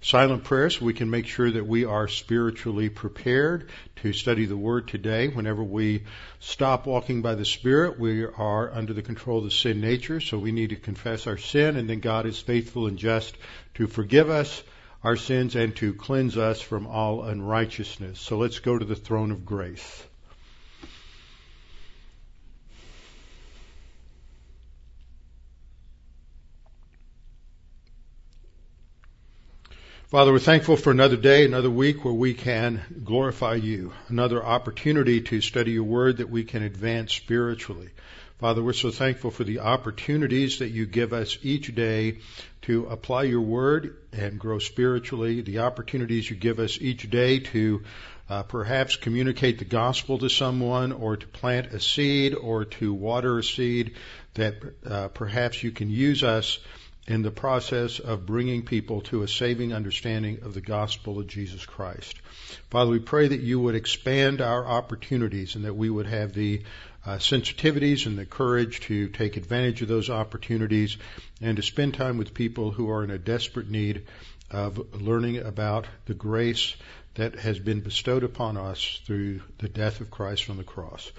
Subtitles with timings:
[0.00, 4.56] silent prayer so we can make sure that we are spiritually prepared to study the
[4.56, 5.28] Word today.
[5.28, 6.04] Whenever we
[6.38, 10.38] stop walking by the Spirit, we are under the control of the sin nature, so
[10.38, 13.36] we need to confess our sin, and then God is faithful and just
[13.74, 14.62] to forgive us
[15.02, 18.20] our sins and to cleanse us from all unrighteousness.
[18.20, 20.07] So let's go to the throne of grace.
[30.08, 35.20] Father, we're thankful for another day, another week where we can glorify you, another opportunity
[35.20, 37.90] to study your word that we can advance spiritually.
[38.38, 42.20] Father, we're so thankful for the opportunities that you give us each day
[42.62, 47.82] to apply your word and grow spiritually, the opportunities you give us each day to
[48.30, 53.40] uh, perhaps communicate the gospel to someone or to plant a seed or to water
[53.40, 53.94] a seed
[54.32, 54.54] that
[54.88, 56.60] uh, perhaps you can use us
[57.08, 61.64] in the process of bringing people to a saving understanding of the gospel of Jesus
[61.64, 62.14] Christ.
[62.70, 66.62] Father, we pray that you would expand our opportunities and that we would have the
[67.06, 70.98] uh, sensitivities and the courage to take advantage of those opportunities
[71.40, 74.04] and to spend time with people who are in a desperate need
[74.50, 76.76] of learning about the grace
[77.14, 81.10] that has been bestowed upon us through the death of Christ on the cross.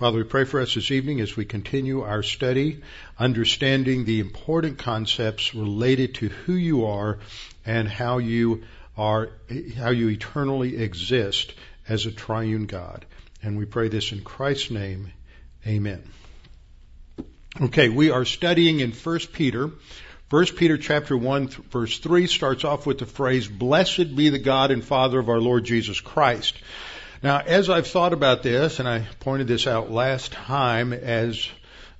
[0.00, 2.80] Father, we pray for us this evening as we continue our study,
[3.18, 7.18] understanding the important concepts related to who you are
[7.66, 8.62] and how you
[8.96, 9.28] are,
[9.76, 11.52] how you eternally exist
[11.86, 13.04] as a triune God.
[13.42, 15.12] And we pray this in Christ's name.
[15.66, 16.02] Amen.
[17.60, 19.70] Okay, we are studying in 1 Peter.
[20.30, 24.70] 1 Peter chapter 1 verse 3 starts off with the phrase, Blessed be the God
[24.70, 26.54] and Father of our Lord Jesus Christ.
[27.22, 31.46] Now, as I've thought about this, and I pointed this out last time as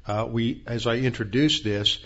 [0.06, 1.98] uh, we, as I introduced this,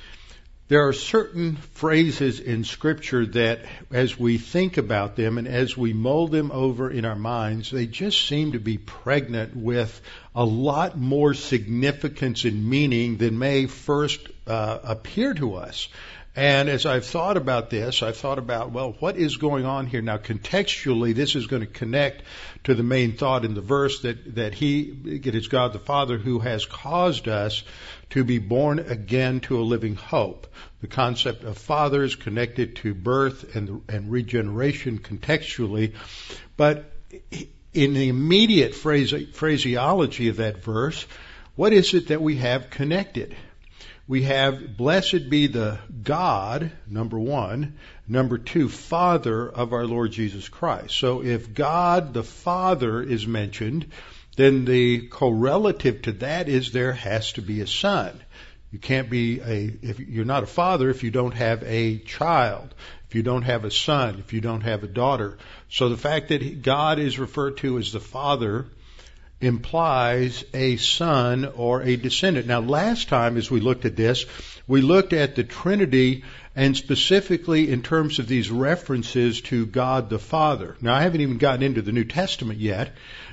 [0.66, 3.60] there are certain phrases in Scripture that,
[3.92, 7.86] as we think about them and as we mold them over in our minds, they
[7.86, 10.00] just seem to be pregnant with
[10.34, 15.86] a lot more significance and meaning than may first uh, appear to us.
[16.36, 20.02] And as I've thought about this, I've thought about, well, what is going on here?
[20.02, 22.24] Now, contextually, this is going to connect
[22.64, 26.18] to the main thought in the verse that, that He, it is God the Father
[26.18, 27.62] who has caused us
[28.10, 30.48] to be born again to a living hope.
[30.80, 35.94] The concept of fathers connected to birth and, and regeneration contextually.
[36.56, 36.90] But
[37.72, 41.06] in the immediate phrase, phraseology of that verse,
[41.54, 43.36] what is it that we have connected?
[44.06, 50.48] We have blessed be the God, number one, number two, Father of our Lord Jesus
[50.48, 50.94] Christ.
[50.96, 53.90] So if God the Father is mentioned,
[54.36, 58.20] then the correlative to that is there has to be a son.
[58.72, 62.74] You can't be a, if you're not a father if you don't have a child,
[63.08, 65.38] if you don't have a son, if you don't have a daughter.
[65.70, 68.66] So the fact that God is referred to as the Father
[69.44, 72.46] implies a son or a descendant.
[72.46, 74.24] Now, last time as we looked at this,
[74.66, 76.24] we looked at the Trinity
[76.56, 80.76] and specifically in terms of these references to God the Father.
[80.80, 82.92] Now, I haven't even gotten into the New Testament yet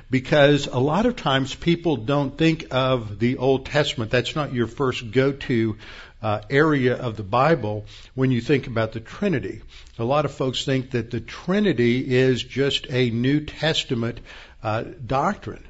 [0.09, 4.11] because a lot of times people don't think of the Old Testament.
[4.11, 5.77] That's not your first go-to
[6.21, 9.61] uh, area of the Bible when you think about the Trinity.
[9.97, 14.19] A lot of folks think that the Trinity is just a New Testament
[14.61, 15.63] uh, doctrine.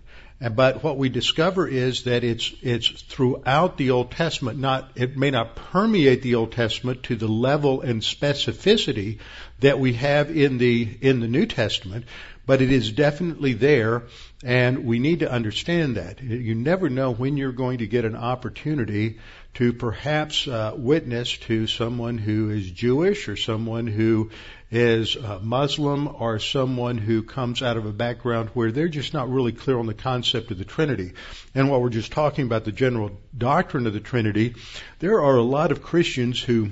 [0.49, 4.57] But what we discover is that it's it's throughout the Old Testament.
[4.57, 9.19] Not it may not permeate the Old Testament to the level and specificity
[9.59, 12.05] that we have in the in the New Testament,
[12.47, 14.03] but it is definitely there,
[14.43, 16.23] and we need to understand that.
[16.23, 19.19] You never know when you're going to get an opportunity
[19.53, 24.31] to perhaps uh, witness to someone who is Jewish or someone who
[24.71, 29.29] is a Muslim or someone who comes out of a background where they're just not
[29.29, 31.11] really clear on the concept of the Trinity.
[31.53, 34.55] And while we're just talking about the general doctrine of the Trinity,
[34.99, 36.69] there are a lot of Christians who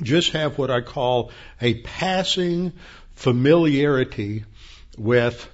[0.00, 2.72] just have what I call a passing
[3.14, 4.44] familiarity
[4.96, 5.48] with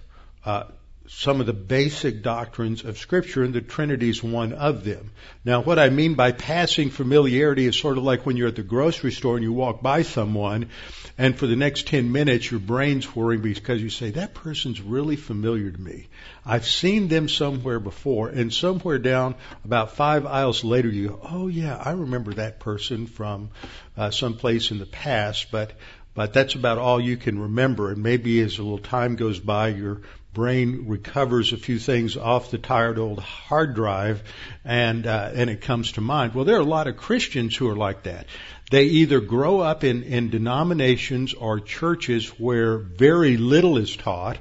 [0.45, 0.65] uh,
[1.09, 5.13] some of the basic doctrines of Scripture, and the Trinity is one of them.
[5.45, 8.63] Now, what I mean by passing familiarity is sort of like when you're at the
[8.63, 10.71] grocery store and you walk by someone,
[11.19, 15.17] and for the next 10 minutes your brain's whirring because you say, that person's really
[15.17, 16.09] familiar to me.
[16.45, 21.47] I've seen them somewhere before, and somewhere down about five aisles later you go, oh
[21.49, 23.51] yeah, I remember that person from
[23.97, 25.73] uh, someplace in the past, but
[26.15, 27.91] but that's about all you can remember.
[27.91, 30.01] And maybe as a little time goes by, your
[30.37, 34.23] brain recovers a few things off the tired old hard drive
[34.67, 36.35] and uh, and it comes to mind.
[36.35, 38.27] Well, there are a lot of Christians who are like that.
[38.71, 44.37] They either grow up in, in denominations or churches where very little is taught,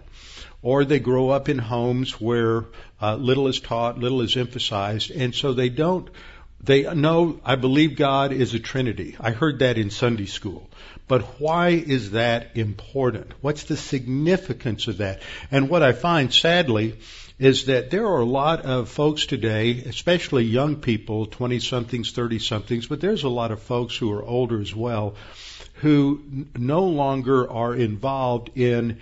[0.61, 2.65] or they grow up in homes where
[3.01, 6.09] uh, little is taught, little is emphasized, and so they don't.
[6.61, 9.15] They know I believe God is a Trinity.
[9.17, 10.69] I heard that in Sunday school.
[11.07, 13.31] But why is that important?
[13.41, 15.21] What's the significance of that?
[15.51, 16.97] And what I find sadly
[17.37, 22.39] is that there are a lot of folks today, especially young people, 20 somethings, 30
[22.39, 25.15] somethings, but there's a lot of folks who are older as well,
[25.75, 28.99] who no longer are involved in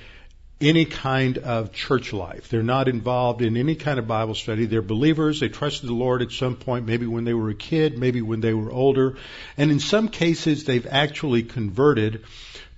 [0.62, 2.50] any kind of church life.
[2.50, 4.66] They're not involved in any kind of Bible study.
[4.66, 5.40] They're believers.
[5.40, 8.40] They trusted the Lord at some point, maybe when they were a kid, maybe when
[8.40, 9.18] they were older.
[9.58, 12.24] And in some cases, they've actually converted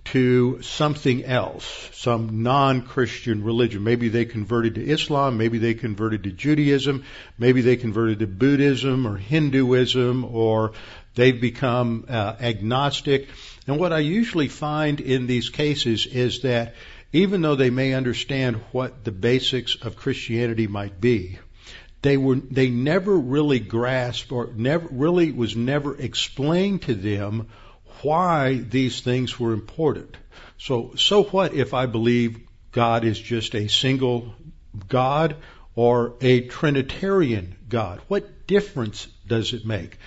[0.05, 3.83] to something else, some non-Christian religion.
[3.83, 7.03] Maybe they converted to Islam, maybe they converted to Judaism,
[7.39, 10.73] maybe they converted to Buddhism or Hinduism, or
[11.15, 13.29] they've become uh, agnostic.
[13.65, 16.75] And what I usually find in these cases is that
[17.15, 21.39] even though they may understand what the basics of Christianity might be,
[22.01, 27.47] they were they never really grasped or never really was never explained to them
[28.01, 30.17] why these things were important.
[30.57, 32.41] So so what if I believe
[32.73, 34.35] God is just a single
[34.89, 35.37] God
[35.73, 38.01] or a Trinitarian God?
[38.09, 39.97] What difference does it make?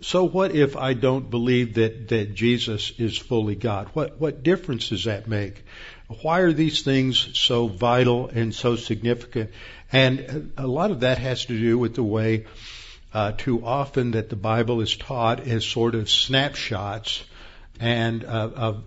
[0.00, 3.90] So what if I don't believe that, that Jesus is fully God?
[3.92, 5.62] What what difference does that make?
[6.22, 9.50] Why are these things so vital and so significant?
[9.92, 12.46] And a lot of that has to do with the way
[13.12, 17.24] uh, too often that the Bible is taught as sort of snapshots
[17.80, 18.84] and uh, of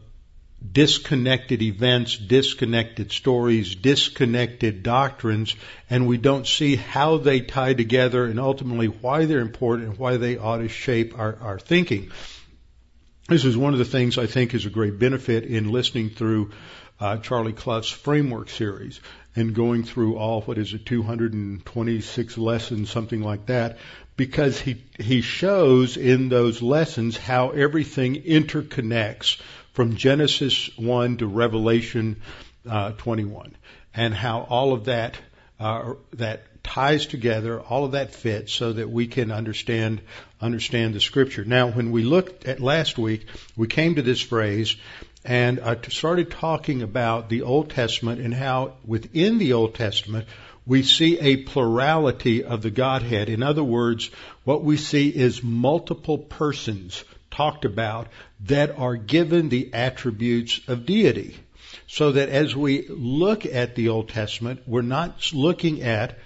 [0.72, 5.56] disconnected events, disconnected stories, disconnected doctrines,
[5.90, 10.18] and we don't see how they tie together and ultimately why they're important and why
[10.18, 12.10] they ought to shape our, our thinking.
[13.28, 16.52] This is one of the things I think is a great benefit in listening through
[17.00, 19.00] uh, Charlie Clough's framework series
[19.36, 23.78] and going through all what is it 226 lessons something like that
[24.18, 29.40] because he he shows in those lessons how everything interconnects
[29.74, 32.22] from Genesis 1 to Revelation
[32.70, 33.56] uh, 21
[33.94, 35.18] and how all of that
[35.60, 40.02] uh, that ties together all of that fits so that we can understand
[40.42, 41.44] understand the scripture.
[41.44, 44.76] Now when we looked at last week we came to this phrase
[45.26, 50.28] and uh, I started talking about the Old Testament and how within the Old Testament
[50.66, 53.30] we see a plurality of the Godhead.
[53.30, 54.10] In other words,
[54.44, 58.08] what we see is multiple persons talked about
[58.46, 61.36] that are given the attributes of deity.
[61.88, 66.18] So that as we look at the Old Testament, we're not looking at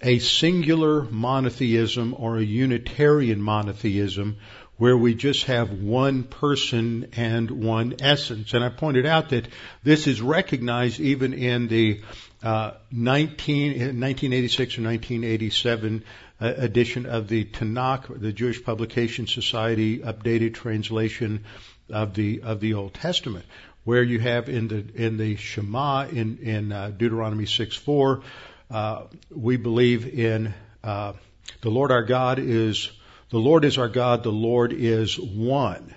[0.00, 4.36] a singular monotheism or a Unitarian monotheism
[4.76, 8.54] where we just have one person and one essence.
[8.54, 9.46] And I pointed out that
[9.82, 12.00] this is recognized even in the
[12.42, 16.04] uh, 19, 1986 or 1987
[16.40, 21.44] uh, edition of the Tanakh, the Jewish Publication Society updated translation
[21.90, 23.44] of the of the Old Testament,
[23.84, 28.22] where you have in the in the Shema in in uh, Deuteronomy 6:4,
[28.70, 30.52] uh, we believe in
[30.82, 31.12] uh,
[31.60, 32.90] the Lord our God is
[33.30, 34.22] the Lord is our God.
[34.22, 35.94] The Lord is one.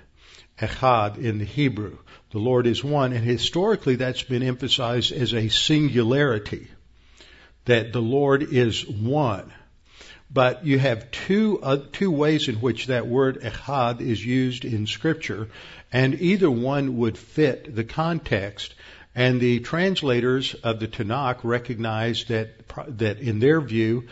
[0.59, 1.97] Echad in the Hebrew.
[2.31, 3.13] The Lord is one.
[3.13, 6.67] And historically that's been emphasized as a singularity.
[7.65, 9.53] That the Lord is one.
[10.29, 14.85] But you have two, uh, two ways in which that word echad is used in
[14.85, 15.47] scripture,
[15.91, 18.75] and either one would fit the context.
[19.15, 22.67] And the translators of the Tanakh recognize that,
[22.97, 24.07] that in their view,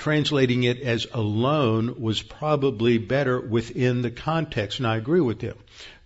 [0.00, 4.78] translating it as alone was probably better within the context.
[4.78, 5.56] And I agree with him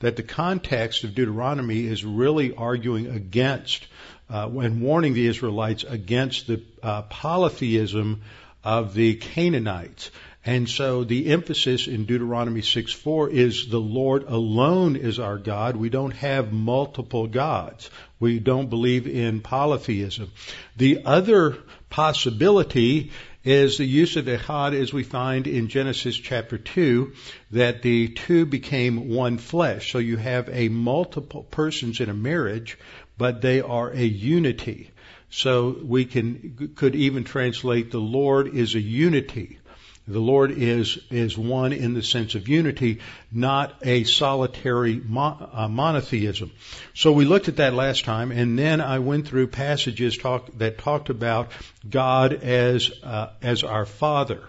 [0.00, 3.86] that the context of Deuteronomy is really arguing against
[4.28, 8.22] uh, and warning the Israelites against the uh, polytheism
[8.64, 10.10] of the Canaanites.
[10.44, 15.76] And so the emphasis in Deuteronomy 6:4 is the Lord alone is our God.
[15.76, 17.90] We don't have multiple gods.
[18.18, 20.32] We don't believe in polytheism.
[20.76, 21.58] The other
[21.90, 23.12] possibility
[23.44, 27.12] is the use of echad as we find in Genesis chapter 2
[27.50, 29.92] that the two became one flesh.
[29.92, 32.78] So you have a multiple persons in a marriage,
[33.18, 34.90] but they are a unity.
[35.28, 39.58] So we can could even translate the Lord is a unity.
[40.06, 42.98] The Lord is is one in the sense of unity,
[43.32, 46.52] not a solitary uh, monotheism.
[46.92, 50.76] So we looked at that last time, and then I went through passages talk, that
[50.76, 51.52] talked about
[51.88, 54.42] God as uh, as our Father,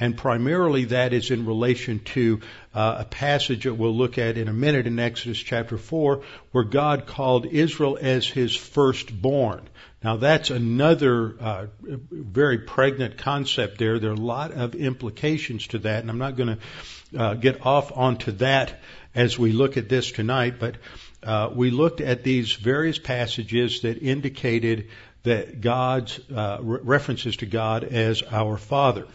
[0.00, 2.40] and primarily that is in relation to
[2.74, 6.64] uh, a passage that we'll look at in a minute in Exodus chapter four, where
[6.64, 9.68] God called Israel as His firstborn.
[10.02, 13.98] Now that's another uh, very pregnant concept there.
[13.98, 17.66] There are a lot of implications to that, and I'm not going to uh, get
[17.66, 18.80] off onto that
[19.14, 20.54] as we look at this tonight.
[20.58, 20.76] But
[21.22, 24.88] uh, we looked at these various passages that indicated
[25.24, 29.06] that God's uh, re- references to God as our Father.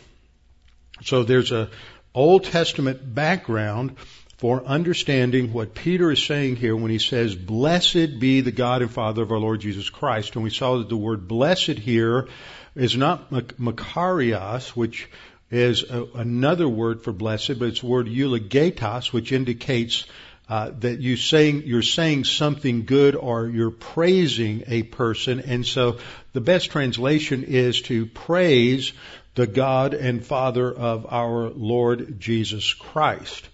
[1.03, 1.69] So there's a
[2.13, 3.97] Old Testament background
[4.37, 8.91] for understanding what Peter is saying here when he says, Blessed be the God and
[8.91, 10.35] Father of our Lord Jesus Christ.
[10.35, 12.27] And we saw that the word blessed here
[12.75, 15.09] is not makarios, which
[15.51, 20.05] is a, another word for blessed, but it's the word eulogetos, which indicates
[20.47, 25.97] uh, that you saying you're saying something good or you're praising a person, and so
[26.33, 28.93] the best translation is to praise
[29.35, 33.47] the God and Father of our Lord Jesus Christ.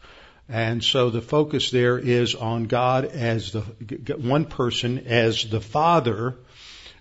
[0.47, 3.61] And so the focus there is on God as the
[4.17, 6.35] one person as the Father,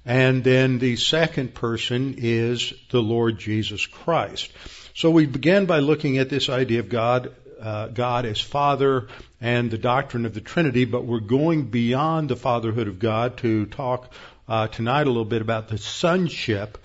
[0.06, 4.50] and then the second person is the Lord Jesus Christ.
[4.94, 9.08] So we began by looking at this idea of God, uh, God as Father
[9.40, 13.66] and the doctrine of the Trinity, but we're going beyond the fatherhood of God to
[13.66, 14.12] talk
[14.48, 16.78] uh, tonight a little bit about the sonship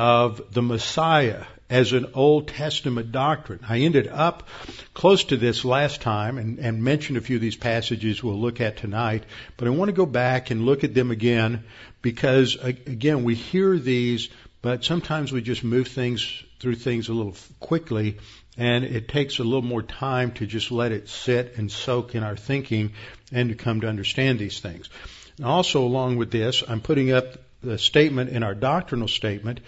[0.00, 3.60] of the Messiah as an Old Testament doctrine.
[3.68, 4.48] I ended up
[4.94, 8.62] close to this last time and, and mentioned a few of these passages we'll look
[8.62, 9.24] at tonight,
[9.58, 11.64] but I want to go back and look at them again
[12.00, 14.30] because, again, we hear these,
[14.62, 18.16] but sometimes we just move things through things a little quickly
[18.56, 22.22] and it takes a little more time to just let it sit and soak in
[22.22, 22.94] our thinking
[23.32, 24.88] and to come to understand these things.
[25.36, 29.60] And also along with this, I'm putting up the statement in our doctrinal statement,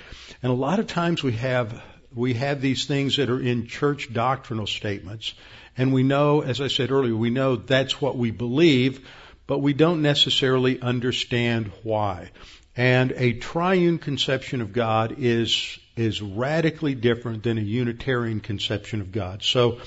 [0.43, 1.83] and a lot of times we have
[2.15, 5.35] we have these things that are in church doctrinal statements,
[5.77, 9.07] and we know, as I said earlier, we know that's what we believe,
[9.47, 12.31] but we don't necessarily understand why.
[12.77, 19.13] And a triune conception of God is is radically different than a Unitarian conception of
[19.13, 19.43] God.
[19.43, 19.81] So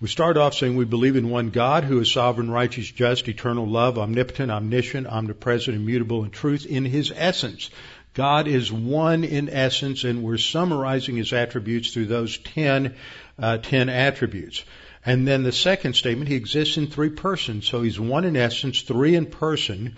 [0.00, 3.66] we start off saying we believe in one God who is sovereign, righteous, just, eternal
[3.66, 7.68] love, omnipotent, omniscient, omnipresent, immutable, and truth in his essence.
[8.14, 12.96] God is one in essence, and we're summarizing his attributes through those ten,
[13.38, 14.64] uh, ten attributes.
[15.04, 17.68] And then the second statement, he exists in three persons.
[17.68, 19.96] So he's one in essence, three in person,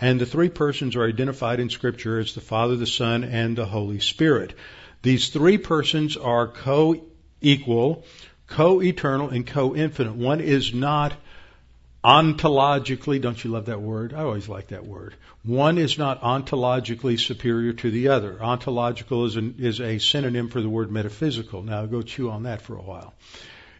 [0.00, 3.66] and the three persons are identified in Scripture as the Father, the Son, and the
[3.66, 4.54] Holy Spirit.
[5.02, 8.04] These three persons are co-equal,
[8.46, 10.14] co-eternal, and co-infinite.
[10.14, 11.12] One is not
[12.02, 14.14] ontologically, don't you love that word?
[14.14, 15.14] I always like that word.
[15.42, 18.42] One is not ontologically superior to the other.
[18.42, 21.62] Ontological is, an, is a synonym for the word metaphysical.
[21.62, 23.12] Now go chew on that for a while.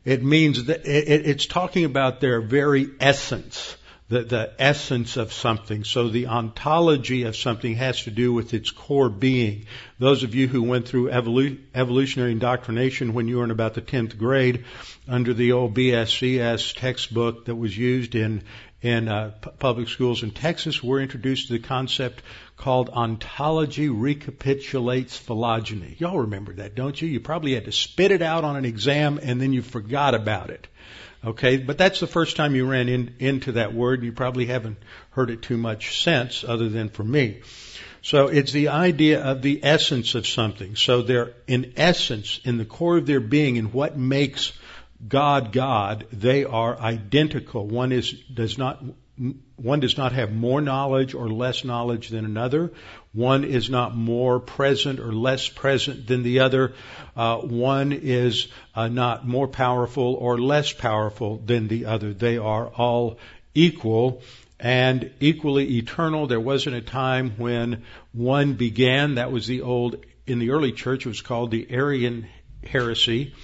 [0.05, 3.77] It means that it, it's talking about their very essence
[4.11, 5.85] the, the essence of something.
[5.85, 9.67] So the ontology of something has to do with its core being.
[10.01, 13.83] Those of you who went through evolu- evolutionary indoctrination when you were in about the
[13.83, 14.65] 10th grade
[15.09, 18.43] under the old BSCS textbook that was used in
[18.83, 22.23] in uh, p- public schools in Texas were introduced to the concept
[22.57, 25.97] called ontology recapitulates phylogeny.
[25.99, 27.07] Y'all remember that, don't you?
[27.07, 30.49] You probably had to spit it out on an exam and then you forgot about
[30.49, 30.67] it.
[31.23, 34.03] Okay, but that's the first time you ran in, into that word.
[34.03, 34.79] You probably haven't
[35.11, 37.43] heard it too much since, other than from me.
[38.03, 40.77] So it's the idea of the essence of something.
[40.77, 44.53] So they're in essence, in the core of their being, in what makes
[45.07, 47.67] God God, they are identical.
[47.67, 48.83] One is does not
[49.57, 52.73] one does not have more knowledge or less knowledge than another.
[53.13, 56.73] One is not more present or less present than the other.
[57.15, 62.15] Uh, one is uh, not more powerful or less powerful than the other.
[62.15, 63.19] They are all
[63.55, 64.23] equal
[64.59, 66.27] and equally eternal.
[66.27, 69.17] There wasn't a time when one began.
[69.17, 69.97] That was the old,
[70.27, 72.27] in the early church, it was called the Arian
[72.65, 73.35] heresy.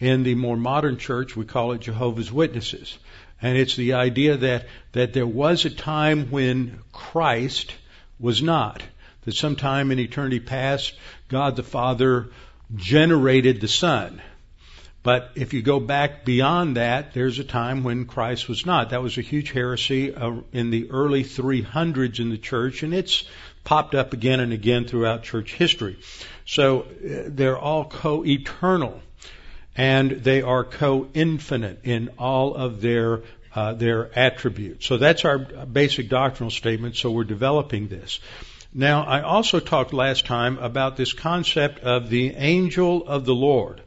[0.00, 2.98] In the more modern church, we call it Jehovah's Witnesses.
[3.44, 7.74] And it's the idea that, that there was a time when Christ
[8.18, 8.82] was not.
[9.26, 10.94] That sometime in eternity past,
[11.28, 12.30] God the Father
[12.74, 14.22] generated the Son.
[15.02, 18.88] But if you go back beyond that, there's a time when Christ was not.
[18.90, 23.24] That was a huge heresy uh, in the early 300s in the church, and it's
[23.62, 25.98] popped up again and again throughout church history.
[26.46, 26.84] So uh,
[27.26, 29.02] they're all co-eternal
[29.76, 33.22] and they are co-infinite in all of their
[33.54, 34.86] uh, their attributes.
[34.86, 36.96] So that's our basic doctrinal statement.
[36.96, 38.20] So we're developing this.
[38.72, 43.80] Now, I also talked last time about this concept of the angel of the Lord.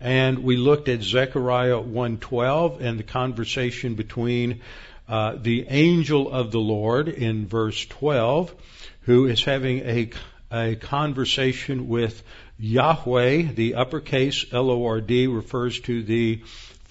[0.00, 4.60] And we looked at Zechariah 1:12 and the conversation between
[5.08, 8.54] uh, the angel of the Lord in verse 12,
[9.02, 10.10] who is having a,
[10.50, 12.22] a conversation with
[12.58, 16.42] Yahweh, the uppercase L-O-R-D refers to the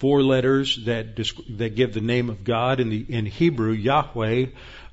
[0.02, 1.14] four letters that
[1.48, 4.46] that give the name of God in the in Hebrew Yahweh,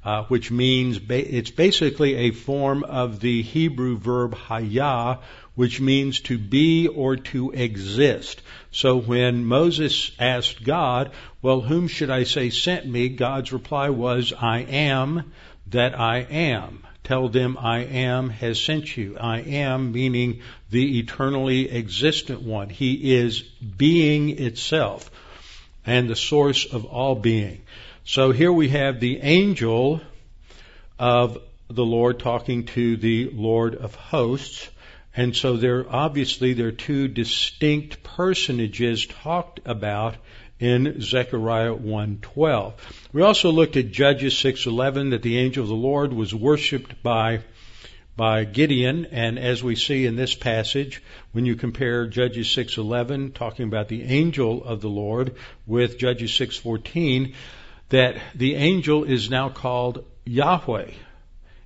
[0.05, 5.17] uh, which means ba- it's basically a form of the Hebrew verb hayah,
[5.55, 8.43] which means to be or to exist.
[8.69, 11.09] So when Moses asked God,
[11.41, 15.31] "Well, whom should I say sent me?" God's reply was, "I am
[15.71, 19.17] that I am." Tell them I am has sent you.
[19.19, 22.69] I am meaning the eternally existent one.
[22.69, 25.09] He is being itself
[25.87, 27.63] and the source of all being.
[28.03, 30.01] So here we have the angel
[30.99, 34.69] of the Lord talking to the Lord of hosts.
[35.15, 40.15] And so there obviously there are two distinct personages talked about
[40.59, 42.73] in Zechariah 1:12.
[43.13, 47.41] We also looked at Judges 6:11 that the angel of the Lord was worshipped by
[48.17, 51.01] by Gideon and as we see in this passage
[51.31, 57.33] when you compare Judges 6:11 talking about the angel of the Lord with Judges 6:14
[57.87, 60.91] that the angel is now called Yahweh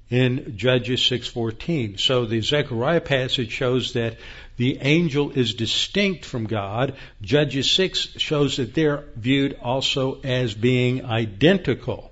[0.09, 1.97] in Judges 6:14.
[1.97, 4.17] So the Zechariah passage shows that
[4.57, 6.95] the angel is distinct from God.
[7.21, 12.11] Judges 6 shows that they're viewed also as being identical.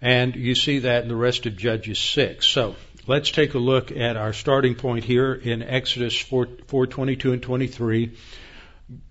[0.00, 2.46] And you see that in the rest of Judges 6.
[2.46, 7.42] So let's take a look at our starting point here in Exodus 4, 4:22 and
[7.42, 8.10] 23.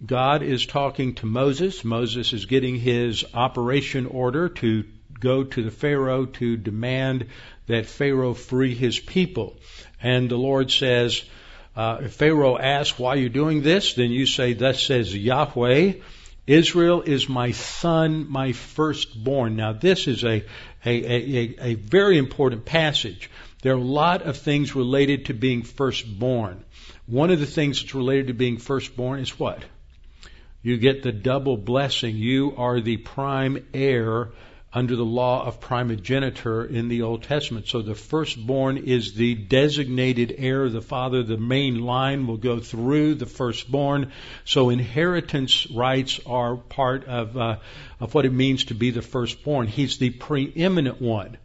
[0.06, 1.84] God is talking to Moses.
[1.84, 4.86] Moses is getting his operation order to
[5.20, 7.28] go to the Pharaoh to demand
[7.68, 9.58] that Pharaoh free his people.
[10.02, 11.24] And the Lord says,
[11.76, 15.94] uh, if Pharaoh asks why are you're doing this, then you say, thus says Yahweh,
[16.48, 19.58] Israel is my son, my firstborn.
[19.58, 20.44] Now this is a,
[20.86, 23.30] a, a, a very important passage.
[23.62, 26.64] There are a lot of things related to being firstborn.
[27.06, 29.64] One of the things that's related to being firstborn is what?
[30.62, 32.16] You get the double blessing.
[32.16, 34.30] You are the prime heir
[34.74, 37.68] under the law of primogeniture in the Old Testament.
[37.68, 41.24] So the firstborn is the designated heir of the father.
[41.24, 44.12] The main line will go through the firstborn.
[44.44, 47.58] So inheritance rights are part of, uh,
[48.00, 49.68] of what it means to be the firstborn.
[49.68, 51.38] He's the preeminent one.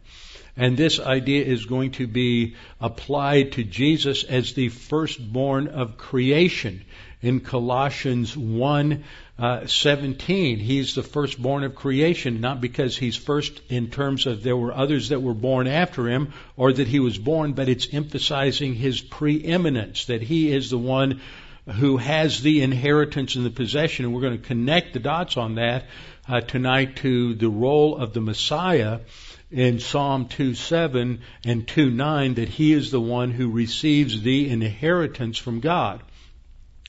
[0.55, 6.85] And this idea is going to be applied to Jesus as the firstborn of creation
[7.23, 9.03] in Colossians 1
[9.39, 10.59] uh, 17.
[10.59, 15.09] He's the firstborn of creation, not because he's first in terms of there were others
[15.09, 20.05] that were born after him or that he was born, but it's emphasizing his preeminence,
[20.05, 21.21] that he is the one
[21.65, 24.05] who has the inheritance and the possession.
[24.05, 25.85] And we're going to connect the dots on that
[26.27, 28.99] uh, tonight to the role of the Messiah
[29.49, 35.59] in Psalm 2:7 and 2:9 that he is the one who receives the inheritance from
[35.61, 36.01] God.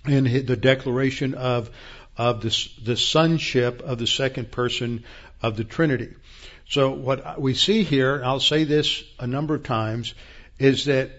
[0.06, 1.70] And the declaration of
[2.16, 5.04] of the, the sonship of the second person
[5.42, 6.14] of the Trinity.
[6.68, 10.14] So what we see here, I'll say this a number of times,
[10.58, 11.10] is that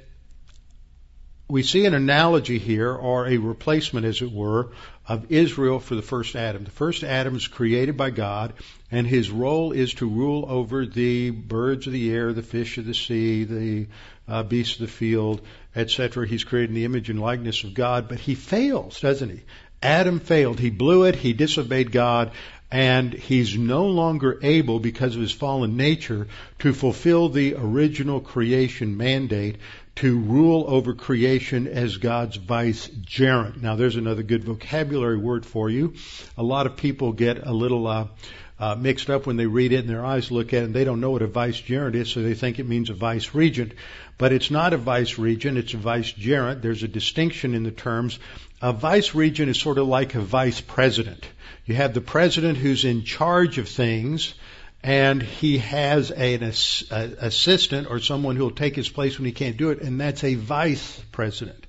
[1.48, 4.72] we see an analogy here, or a replacement, as it were,
[5.08, 6.64] of Israel for the first Adam.
[6.64, 8.54] The first Adam is created by God,
[8.90, 12.88] and his role is to rule over the birds of the air, the fish of
[12.88, 13.88] the sea, the
[14.28, 15.42] uh, beasts of the field,
[15.76, 16.28] etc.
[16.28, 19.42] He's created in the image and likeness of God, but he fails, doesn't he?
[19.82, 20.60] Adam failed.
[20.60, 21.16] He blew it.
[21.16, 22.32] He disobeyed God.
[22.72, 26.28] and he's no longer able, because of his fallen nature,
[26.60, 29.58] to fulfill the original creation mandate
[29.96, 33.62] to rule over creation as God's vicegerent.
[33.62, 35.94] Now, there's another good vocabulary word for you.
[36.38, 38.08] A lot of people get a little uh,
[38.60, 40.84] uh, mixed up when they read it and their eyes look at it and they
[40.84, 43.74] don't know what a vicegerent is, so they think it means a vice regent.
[44.18, 46.62] But it's not a vice regent, it's a vicegerent.
[46.62, 48.18] There's a distinction in the terms.
[48.62, 51.28] A vice regent is sort of like a vice president.
[51.66, 54.34] You have the president who's in charge of things,
[54.82, 59.58] and he has an assistant or someone who will take his place when he can't
[59.58, 61.65] do it, and that's a vice president.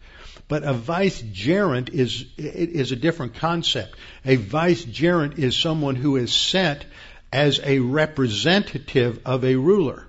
[0.49, 3.97] But a vicegerent is is a different concept.
[4.25, 6.85] A vicegerent is someone who is sent
[7.33, 10.07] as a representative of a ruler.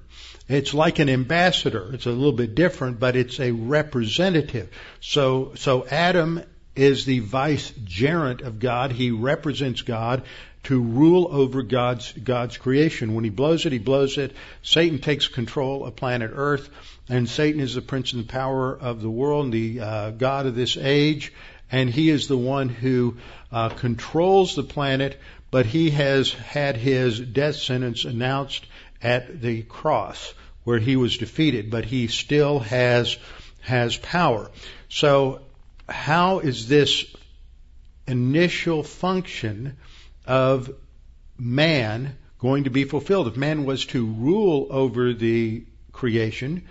[0.47, 1.89] It's like an ambassador.
[1.93, 4.69] It's a little bit different, but it's a representative.
[5.01, 6.43] So so Adam
[6.75, 8.91] is the vicegerent of God.
[8.91, 10.23] He represents God
[10.63, 13.15] to rule over God's God's creation.
[13.15, 14.35] When he blows it, he blows it.
[14.61, 16.69] Satan takes control of planet Earth,
[17.09, 20.45] and Satan is the prince and the power of the world and the uh, god
[20.45, 21.33] of this age,
[21.71, 23.17] and he is the one who
[23.51, 25.19] uh, controls the planet.
[25.49, 28.65] But he has had his death sentence announced
[29.01, 30.33] at the cross,
[30.65, 33.17] where he was defeated, but he still has
[33.61, 34.51] has power.
[34.89, 35.41] So,
[35.87, 37.05] how is this
[38.07, 39.77] initial function
[40.25, 40.69] of
[41.37, 43.27] man going to be fulfilled.
[43.27, 46.63] If man was to rule over the creation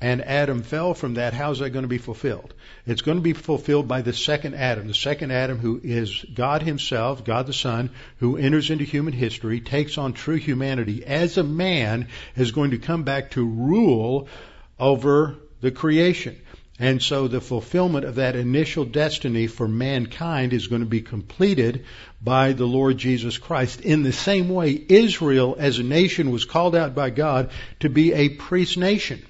[0.00, 2.54] and Adam fell from that, how's that going to be fulfilled?
[2.86, 6.62] It's going to be fulfilled by the second Adam, the second Adam who is God
[6.62, 11.42] himself, God the Son, who enters into human history, takes on true humanity as a
[11.42, 14.28] man, is going to come back to rule
[14.78, 16.40] over the creation.
[16.78, 21.84] And so the fulfillment of that initial destiny for mankind is going to be completed
[22.22, 23.82] by the Lord Jesus Christ.
[23.82, 28.14] In the same way, Israel as a nation was called out by God to be
[28.14, 29.22] a priest nation.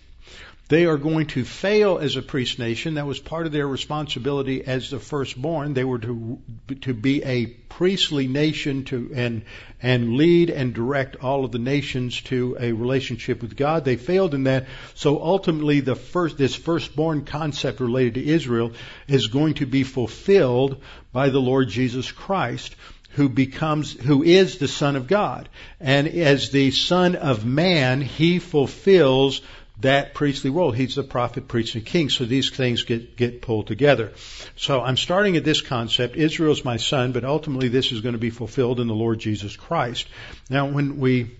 [0.71, 2.95] They are going to fail as a priest nation.
[2.95, 5.75] That was part of their responsibility as the firstborn.
[5.75, 6.39] They were to
[6.83, 9.43] to be a priestly nation to and
[9.83, 13.85] and lead and direct all of the nations to a relationship with God.
[13.85, 14.69] They failed in that.
[14.95, 18.71] So ultimately the first this firstborn concept related to Israel
[19.09, 20.81] is going to be fulfilled
[21.13, 22.77] by the Lord Jesus Christ
[23.15, 25.49] who becomes, who is the Son of God.
[25.81, 29.41] And as the Son of Man, He fulfills
[29.81, 30.73] that priestly role.
[30.73, 32.11] He's the prophet, priest, and king.
[32.11, 34.13] So these things get, get pulled together.
[34.57, 36.17] So I'm starting at this concept.
[36.17, 39.57] Israel's my son, but ultimately this is going to be fulfilled in the Lord Jesus
[39.57, 40.07] Christ.
[40.49, 41.31] Now when we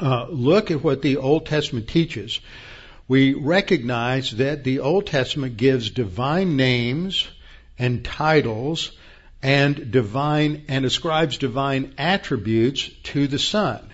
[0.00, 2.40] uh, look at what the Old Testament teaches,
[3.08, 7.28] we recognize that the Old Testament gives divine names
[7.78, 8.92] and titles
[9.42, 13.92] and divine and ascribes divine attributes to the Son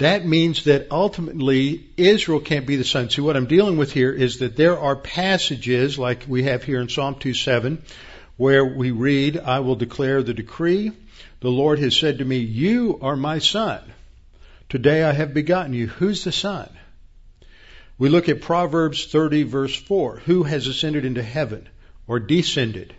[0.00, 3.10] that means that ultimately Israel can't be the son.
[3.10, 6.80] See, what I'm dealing with here is that there are passages, like we have here
[6.80, 7.82] in Psalm 2:7,
[8.38, 10.92] where we read, I will declare the decree.
[11.40, 13.80] The Lord has said to me, You are my son.
[14.70, 15.88] Today I have begotten you.
[15.88, 16.70] Who's the son?
[17.98, 20.22] We look at Proverbs 30 verse 4.
[20.24, 21.68] Who has ascended into heaven
[22.06, 22.94] or descended?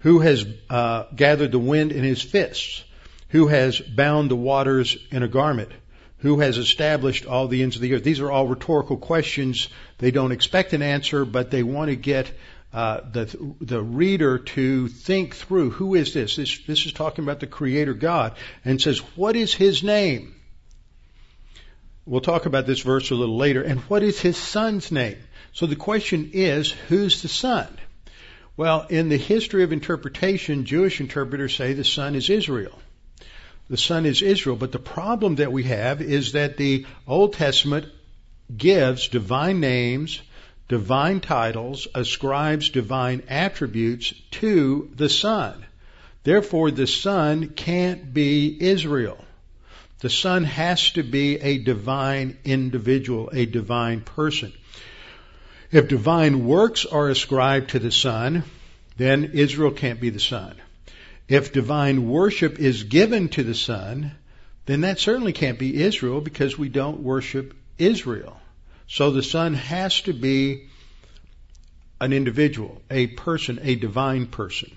[0.00, 2.84] Who has uh, gathered the wind in his fists?
[3.30, 5.72] Who has bound the waters in a garment?
[6.18, 8.02] Who has established all the ends of the earth?
[8.02, 9.68] These are all rhetorical questions.
[9.98, 12.32] They don't expect an answer, but they want to get
[12.72, 16.36] uh, the the reader to think through who is this?
[16.36, 20.34] This this is talking about the Creator God, and says what is His name.
[22.04, 23.62] We'll talk about this verse a little later.
[23.62, 25.18] And what is His Son's name?
[25.52, 27.68] So the question is, who's the Son?
[28.56, 32.78] Well, in the history of interpretation, Jewish interpreters say the Son is Israel
[33.68, 34.56] the son is Israel.
[34.56, 37.86] But the problem that we have is that the Old Testament
[38.54, 40.22] gives divine names,
[40.68, 45.64] divine titles, ascribes divine attributes to the Son.
[46.24, 49.24] Therefore, the Son can't be Israel.
[50.00, 54.52] The Son has to be a divine individual, a divine person.
[55.70, 58.44] If divine works are ascribed to the Son,
[58.96, 60.54] then Israel can't be the Son.
[61.28, 64.12] If divine worship is given to the Son,
[64.64, 68.40] then that certainly can't be Israel because we don't worship Israel.
[68.86, 70.68] So the Son has to be
[72.00, 74.74] an individual, a person, a divine person.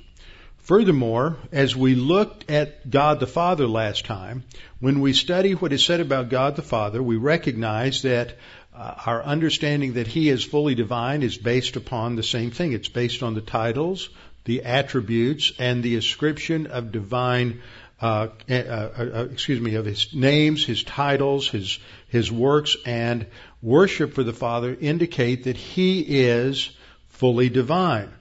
[0.57, 4.43] Furthermore, as we looked at God the Father last time,
[4.79, 8.37] when we study what is said about God the Father, we recognize that
[8.73, 12.73] uh, our understanding that He is fully divine is based upon the same thing.
[12.73, 14.09] It's based on the titles,
[14.45, 17.61] the attributes and the ascription of divine
[18.01, 21.77] uh, uh, uh, excuse me, of his names, his titles, his
[22.07, 23.27] his works, and
[23.61, 26.71] worship for the Father indicate that he is
[27.09, 28.11] fully divine.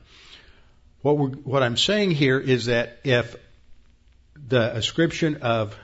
[1.01, 3.37] What, we what I'm saying here is that if
[4.37, 5.75] the ascription of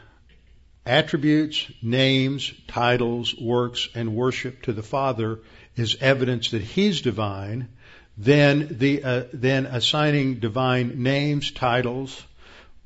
[0.84, 5.40] attributes, names, titles, works, and worship to the Father
[5.74, 7.68] is evidence that He's divine,
[8.16, 12.24] then the uh, then assigning divine names, titles,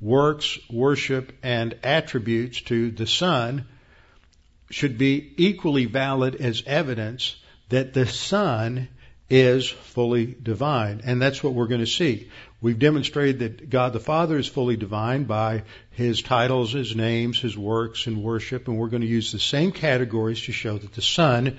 [0.00, 3.66] works, worship, and attributes to the Son
[4.70, 7.36] should be equally valid as evidence
[7.68, 8.88] that the Son
[9.28, 11.02] is fully divine.
[11.04, 12.28] And that's what we're going to see.
[12.60, 15.62] We've demonstrated that God the Father is fully divine by
[15.92, 19.70] His titles, His names, His works, and worship, and we're going to use the same
[19.70, 21.58] categories to show that the Son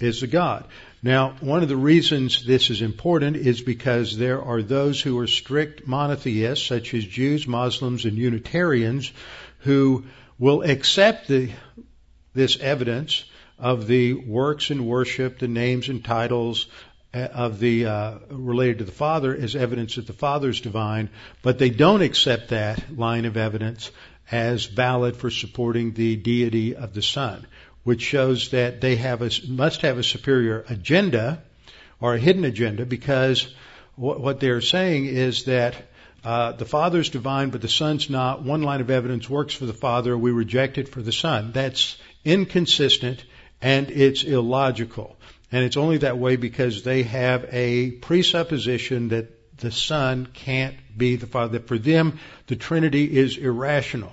[0.00, 0.66] is a God.
[1.04, 5.26] Now, one of the reasons this is important is because there are those who are
[5.26, 9.10] strict monotheists, such as Jews, Muslims, and Unitarians,
[9.60, 10.04] who
[10.38, 11.50] will accept the,
[12.34, 13.24] this evidence
[13.58, 16.66] of the works and worship, the names and titles
[17.12, 21.10] uh, of the uh, related to the Father as evidence that the Father is divine,
[21.42, 23.90] but they don't accept that line of evidence
[24.30, 27.44] as valid for supporting the deity of the Son
[27.84, 31.42] which shows that they have a, must have a superior agenda
[32.00, 33.54] or a hidden agenda because
[33.96, 35.74] what, what they're saying is that
[36.24, 38.42] uh, the Father's divine, but the Son's not.
[38.42, 41.50] One line of evidence works for the Father, we reject it for the Son.
[41.52, 43.24] That's inconsistent
[43.60, 45.16] and it's illogical.
[45.50, 51.16] And it's only that way because they have a presupposition that the Son can't be
[51.16, 51.58] the Father.
[51.58, 54.12] That for them, the Trinity is irrational.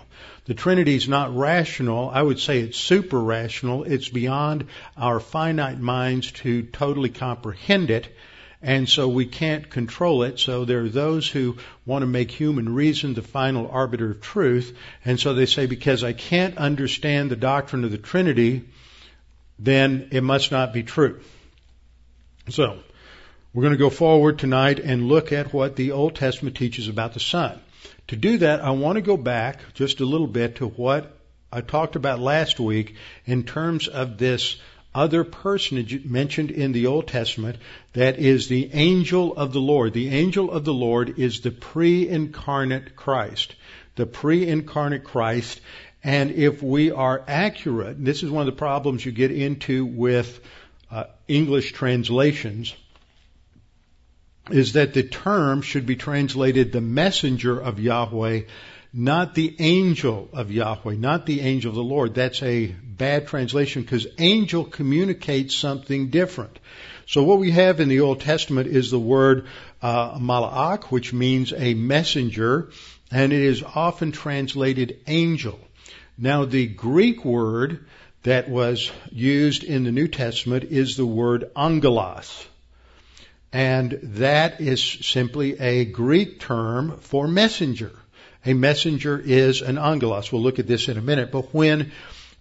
[0.50, 2.10] The Trinity is not rational.
[2.10, 3.84] I would say it's super rational.
[3.84, 4.66] It's beyond
[4.98, 8.08] our finite minds to totally comprehend it.
[8.60, 10.40] And so we can't control it.
[10.40, 14.76] So there are those who want to make human reason the final arbiter of truth.
[15.06, 18.64] And so they say, because I can't understand the doctrine of the Trinity,
[19.60, 21.20] then it must not be true.
[22.50, 22.80] So,
[23.54, 27.14] we're going to go forward tonight and look at what the Old Testament teaches about
[27.14, 27.60] the Son.
[28.10, 31.16] To do that, I want to go back just a little bit to what
[31.52, 32.96] I talked about last week
[33.26, 34.56] in terms of this
[34.96, 37.58] other personage mentioned in the Old Testament
[37.94, 39.94] that is the angel of the Lord.
[39.94, 43.54] The angel of the Lord is the pre-incarnate Christ.
[43.96, 45.62] The pre-incarnate Christ.
[46.04, 50.40] And if we are accurate, this is one of the problems you get into with
[50.90, 52.76] uh, English translations,
[54.52, 58.42] is that the term should be translated the messenger of Yahweh,
[58.92, 62.16] not the angel of Yahweh, not the angel of the Lord.
[62.16, 66.60] That's a bad translation because angel communicates something different.
[67.06, 69.48] So what we have in the Old Testament is the word
[69.82, 72.70] uh, which means a messenger,
[73.12, 75.60] and it is often translated angel.
[76.18, 77.86] Now the Greek word
[78.24, 82.46] that was used in the New Testament is the word angelos.
[83.52, 87.92] And that is simply a Greek term for messenger.
[88.46, 90.32] A messenger is an angelos.
[90.32, 91.32] We'll look at this in a minute.
[91.32, 91.92] But when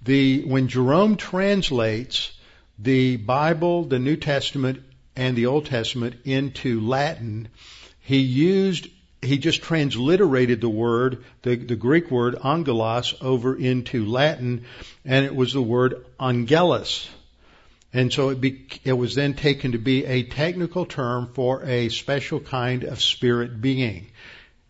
[0.02, 2.32] the, when Jerome translates
[2.78, 4.82] the Bible, the New Testament,
[5.16, 7.48] and the Old Testament into Latin,
[8.00, 8.86] he used,
[9.20, 14.64] he just transliterated the word, the, the Greek word angelos over into Latin,
[15.04, 17.08] and it was the word angelus.
[17.92, 21.88] And so it, be, it was then taken to be a technical term for a
[21.88, 24.08] special kind of spirit being.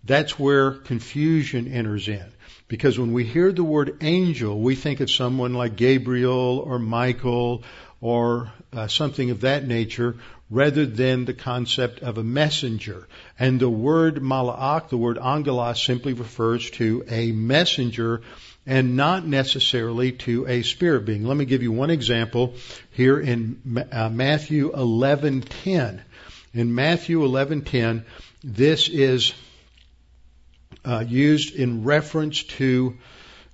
[0.04, 2.24] That's where confusion enters in.
[2.68, 7.64] Because when we hear the word angel, we think of someone like Gabriel or Michael
[8.00, 10.16] or uh, something of that nature
[10.50, 13.08] rather than the concept of a messenger.
[13.38, 18.22] And the word mala'ach, the word angelos, simply refers to a messenger
[18.68, 21.24] and not necessarily to a spirit being.
[21.24, 22.54] Let me give you one example
[22.90, 26.00] here in uh, Matthew 11:10.
[26.52, 28.04] In Matthew 11:10,
[28.44, 29.32] this is
[30.84, 32.98] uh, used in reference to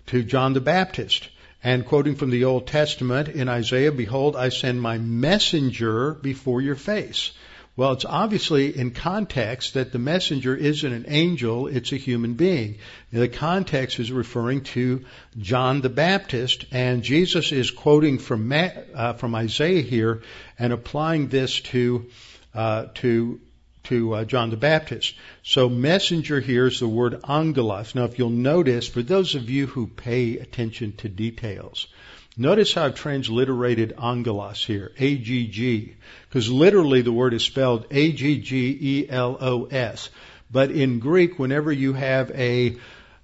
[0.06, 1.28] to John the Baptist.
[1.62, 6.74] And quoting from the Old Testament in Isaiah, behold, I send my messenger before your
[6.74, 7.30] face.
[7.76, 12.76] Well, it's obviously in context that the messenger isn't an angel, it's a human being.
[13.12, 15.04] The context is referring to
[15.36, 20.22] John the Baptist, and Jesus is quoting from, uh, from Isaiah here
[20.56, 22.06] and applying this to,
[22.54, 23.40] uh, to,
[23.84, 25.16] to uh, John the Baptist.
[25.42, 27.96] So messenger here is the word angelos.
[27.96, 31.88] Now if you'll notice, for those of you who pay attention to details,
[32.36, 35.94] Notice how I've transliterated angelos here, A-G-G,
[36.28, 38.50] because literally the word is spelled A-G-G-E-L-O-S.
[40.50, 42.76] But in Greek, whenever you have a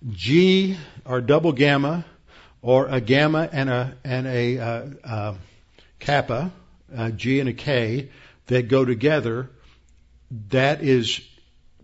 [0.09, 2.05] G or double gamma,
[2.63, 5.35] or a gamma and a and a uh, uh,
[5.99, 6.53] kappa,
[6.95, 8.11] a G and a K
[8.47, 9.51] that go together,
[10.51, 11.21] that is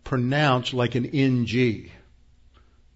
[0.04, 1.90] pronounced like an NG.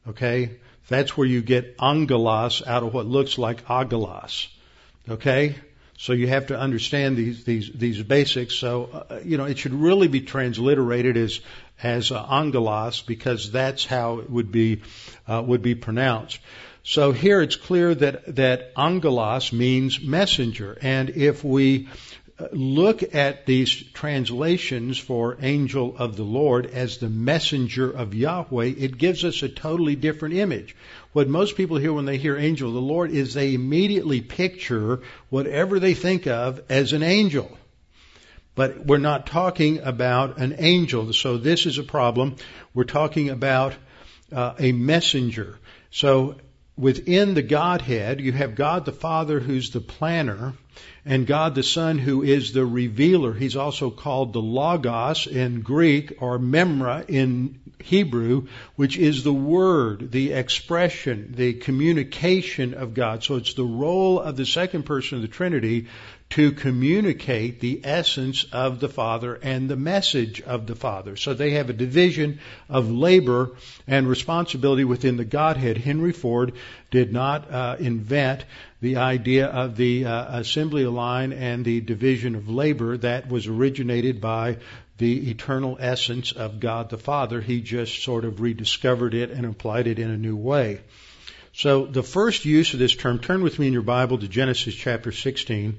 [0.08, 0.59] Okay?
[0.90, 4.48] That's where you get angelos out of what looks like aggelos.
[5.09, 5.55] Okay?
[5.96, 8.55] So you have to understand these these these basics.
[8.55, 11.40] So uh, you know it should really be transliterated as
[11.83, 14.81] as uh, angelos because that's how it would be
[15.29, 16.40] uh, would be pronounced.
[16.83, 21.88] So here it's clear that that angelos means messenger, and if we
[22.53, 28.98] look at these translations for angel of the Lord as the messenger of Yahweh, it
[28.98, 30.76] gives us a totally different image.
[31.12, 35.00] What most people hear when they hear angel of the Lord is they immediately picture
[35.29, 37.57] whatever they think of as an angel.
[38.55, 41.12] But we're not talking about an angel.
[41.12, 42.37] So this is a problem.
[42.74, 43.74] We're talking about
[44.33, 45.59] uh, a messenger.
[45.90, 46.37] So
[46.76, 50.55] within the Godhead, you have God the Father who's the planner,
[51.04, 53.32] and God the Son who is the revealer.
[53.32, 60.12] He's also called the Logos in Greek or Memra in Hebrew, which is the word,
[60.12, 63.24] the expression, the communication of God.
[63.24, 65.86] So it's the role of the second person of the Trinity
[66.30, 71.16] to communicate the essence of the Father and the message of the Father.
[71.16, 72.38] So they have a division
[72.68, 73.56] of labor
[73.88, 75.76] and responsibility within the Godhead.
[75.76, 76.52] Henry Ford
[76.92, 78.44] did not uh, invent
[78.80, 84.20] the idea of the uh, assembly line and the division of labor that was originated
[84.20, 84.58] by
[84.98, 87.40] the eternal essence of God the Father.
[87.40, 90.80] He just sort of rediscovered it and applied it in a new way.
[91.52, 94.74] So the first use of this term, turn with me in your Bible to Genesis
[94.74, 95.78] chapter 16.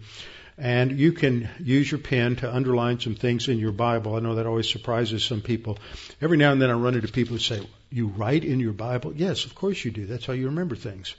[0.62, 4.16] And you can use your pen to underline some things in your Bible.
[4.16, 5.80] I know that always surprises some people.
[6.22, 9.12] Every now and then I run into people who say, You write in your Bible?
[9.16, 10.06] Yes, of course you do.
[10.06, 11.16] That's how you remember things.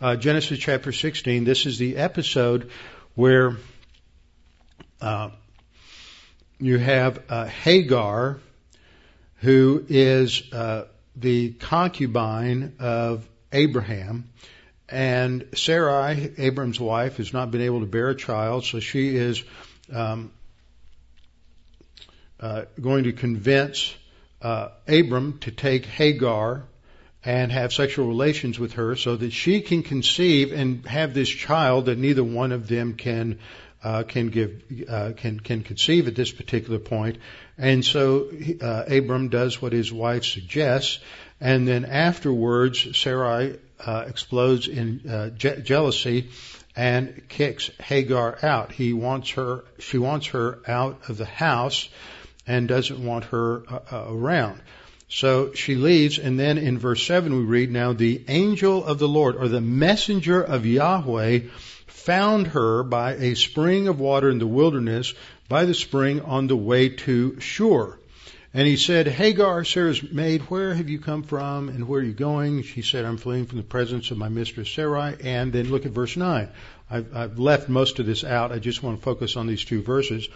[0.00, 2.70] Uh, Genesis chapter 16, this is the episode
[3.14, 3.58] where
[5.02, 5.30] uh,
[6.58, 8.38] you have uh, Hagar,
[9.40, 14.30] who is uh, the concubine of Abraham,
[14.88, 19.42] and Sarai, Abram's wife, has not been able to bear a child, so she is
[19.92, 20.32] um,
[22.40, 23.94] uh, going to convince
[24.40, 26.64] uh, Abram to take Hagar
[27.24, 31.86] and have sexual relations with her so that she can conceive and have this child
[31.86, 33.38] that neither one of them can
[33.82, 37.18] uh, can give uh, can can conceive at this particular point.
[37.56, 40.98] And so uh, Abram does what his wife suggests,
[41.40, 46.30] and then afterwards Sarai uh, explodes in uh, je- jealousy
[46.76, 48.72] and kicks Hagar out.
[48.72, 51.88] He wants her, she wants her out of the house
[52.46, 54.60] and doesn't want her uh, uh, around.
[55.08, 59.08] So she leaves, and then in verse 7 we read, Now the angel of the
[59.08, 61.40] Lord, or the messenger of Yahweh,
[61.86, 65.14] found her by a spring of water in the wilderness,
[65.48, 67.98] by the spring on the way to Shur.
[68.54, 72.14] And he said, Hagar, Sarah's maid, where have you come from and where are you
[72.14, 72.62] going?
[72.62, 75.16] She said, I'm fleeing from the presence of my mistress Sarai.
[75.22, 76.48] And then look at verse 9.
[76.90, 78.50] I've, I've left most of this out.
[78.50, 80.26] I just want to focus on these two verses.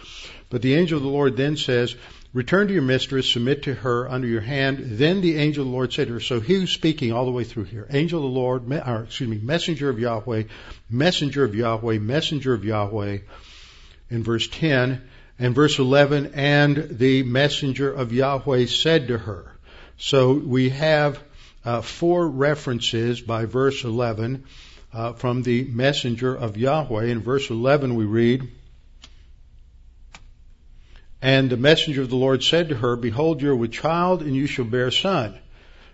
[0.51, 1.95] But the angel of the Lord then says,
[2.33, 4.79] Return to your mistress, submit to her under your hand.
[4.79, 7.31] Then the angel of the Lord said to her, so he was speaking all the
[7.31, 7.87] way through here.
[7.89, 10.43] Angel of the Lord, or excuse me, messenger of Yahweh,
[10.89, 13.19] messenger of Yahweh, messenger of Yahweh.
[14.09, 15.01] In verse 10,
[15.39, 19.51] and verse 11, and the messenger of Yahweh said to her.
[19.97, 21.21] So we have
[21.65, 24.43] uh, four references by verse 11
[24.93, 27.05] uh, from the messenger of Yahweh.
[27.05, 28.47] In verse 11 we read,
[31.21, 34.35] And the messenger of the Lord said to her, Behold, you are with child, and
[34.35, 35.33] you shall bear a son.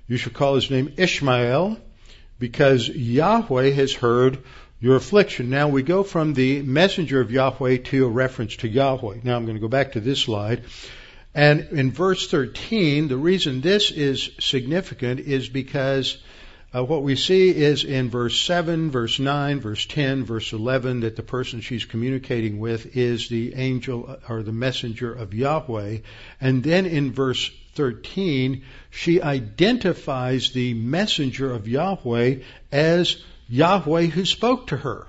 [0.08, 1.78] You shall call his name Ishmael,
[2.40, 4.40] because Yahweh has heard
[4.80, 5.50] your affliction.
[5.50, 9.20] Now we go from the messenger of Yahweh to a reference to Yahweh.
[9.24, 10.64] Now I'm going to go back to this slide.
[11.36, 16.18] And in verse 13, the reason this is significant is because
[16.74, 21.16] uh, what we see is in verse 7, verse 9, verse 10, verse 11 that
[21.16, 25.98] the person she's communicating with is the angel uh, or the messenger of Yahweh.
[26.40, 32.36] And then in verse 13, she identifies the messenger of Yahweh
[32.72, 33.18] as
[33.50, 35.08] Yahweh who spoke to her.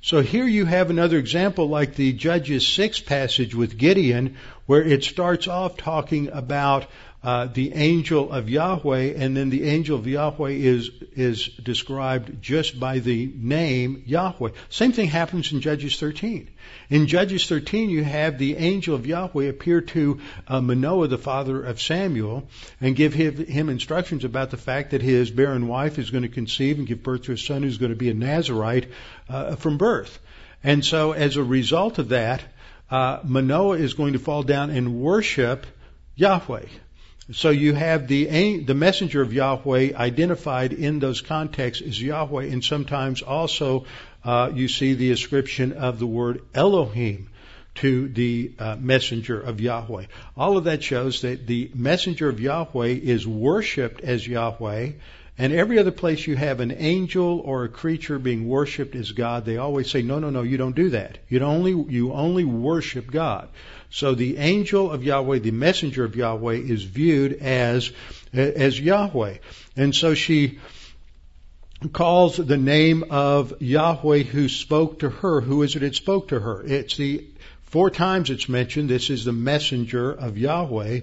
[0.00, 4.36] So here you have another example like the Judges 6 passage with Gideon
[4.66, 6.86] where it starts off talking about
[7.20, 12.78] uh, the angel of Yahweh, and then the angel of Yahweh is is described just
[12.78, 14.50] by the name Yahweh.
[14.68, 16.48] Same thing happens in Judges 13.
[16.90, 21.60] In Judges 13, you have the angel of Yahweh appear to uh, Manoah, the father
[21.60, 22.48] of Samuel,
[22.80, 26.28] and give him, him instructions about the fact that his barren wife is going to
[26.28, 28.90] conceive and give birth to a son who's going to be a Nazarite
[29.28, 30.20] uh, from birth.
[30.62, 32.44] And so, as a result of that,
[32.90, 35.66] uh, Manoah is going to fall down and worship
[36.14, 36.66] Yahweh.
[37.30, 42.64] So you have the the messenger of Yahweh identified in those contexts as Yahweh, and
[42.64, 43.84] sometimes also
[44.24, 47.28] uh, you see the ascription of the word Elohim
[47.76, 50.06] to the uh, messenger of Yahweh.
[50.38, 54.92] All of that shows that the messenger of Yahweh is worshipped as Yahweh,
[55.38, 59.44] and every other place you have an angel or a creature being worshipped as God,
[59.44, 61.18] they always say, no, no, no, you don't do that.
[61.28, 63.48] You only, you only worship God.
[63.88, 67.92] So the angel of Yahweh, the messenger of Yahweh, is viewed as,
[68.32, 69.38] as Yahweh.
[69.76, 70.58] And so she
[71.92, 75.40] calls the name of Yahweh who spoke to her.
[75.40, 76.64] Who is it that spoke to her?
[76.66, 77.24] It's the,
[77.62, 81.02] four times it's mentioned, this is the messenger of Yahweh,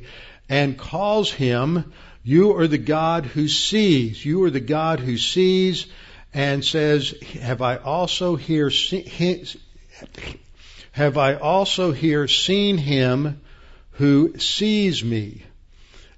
[0.49, 1.93] and calls him
[2.25, 4.25] you are the God who sees.
[4.25, 5.85] You are the God who sees
[6.33, 8.71] and says, have I also here
[10.91, 13.41] have I also here seen him
[13.91, 15.43] who sees me?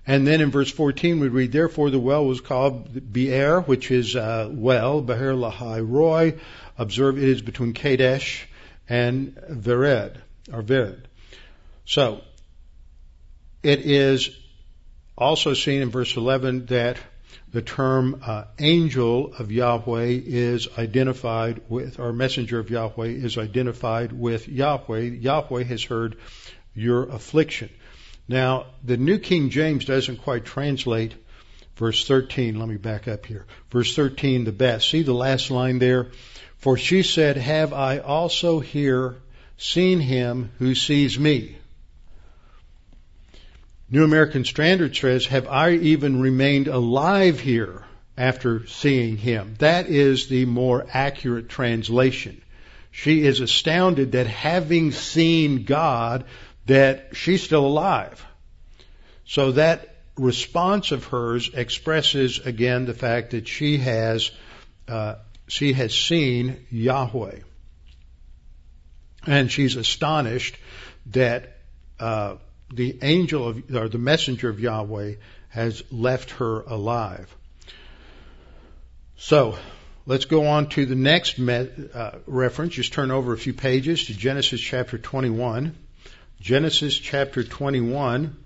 [0.08, 4.16] And then in verse 14 we read, therefore the well was called Beer, which is
[4.16, 6.39] uh, well, Beher Lahai Roy.
[6.78, 8.47] Observe it is between Kadesh
[8.88, 10.16] and Vered,
[10.53, 11.01] or Vered.
[11.84, 12.22] So,
[13.62, 14.30] it is
[15.18, 16.97] also seen in verse 11 that
[17.51, 24.11] the term uh, angel of Yahweh is identified with, or messenger of Yahweh is identified
[24.11, 25.01] with Yahweh.
[25.01, 26.18] Yahweh has heard
[26.74, 27.70] your affliction.
[28.28, 31.15] Now, the New King James doesn't quite translate
[31.78, 32.59] verse 13.
[32.59, 33.45] Let me back up here.
[33.72, 34.89] Verse 13 the best.
[34.89, 36.11] See the last line there?
[36.57, 39.15] For she said, Have I also here
[39.57, 41.57] seen him who sees me?
[43.89, 47.85] New American Standard says, Have I even remained alive here
[48.17, 49.55] after seeing him?
[49.59, 52.41] That is the more accurate translation.
[52.91, 56.25] She is astounded that having seen God,
[56.65, 58.25] that she's still alive.
[59.25, 64.31] So that response of hers expresses again the fact that she has
[64.88, 65.15] uh,
[65.47, 67.39] she has seen Yahweh,
[69.25, 70.57] and she's astonished
[71.07, 71.57] that
[71.99, 72.35] uh,
[72.72, 75.15] the angel of, or the messenger of Yahweh
[75.49, 77.34] has left her alive.
[79.18, 79.57] So,
[80.05, 82.76] let's go on to the next uh, reference.
[82.76, 85.76] Just turn over a few pages to Genesis chapter 21.
[86.39, 88.38] Genesis chapter 21.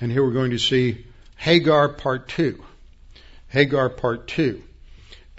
[0.00, 1.06] And here we're going to see
[1.36, 2.62] Hagar part 2.
[3.48, 4.62] Hagar part 2.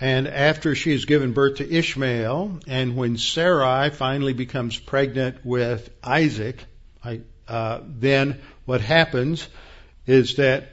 [0.01, 5.89] And after she has given birth to Ishmael, and when Sarai finally becomes pregnant with
[6.01, 6.63] Isaac,
[7.03, 9.45] I, uh, then what happens
[10.07, 10.69] is that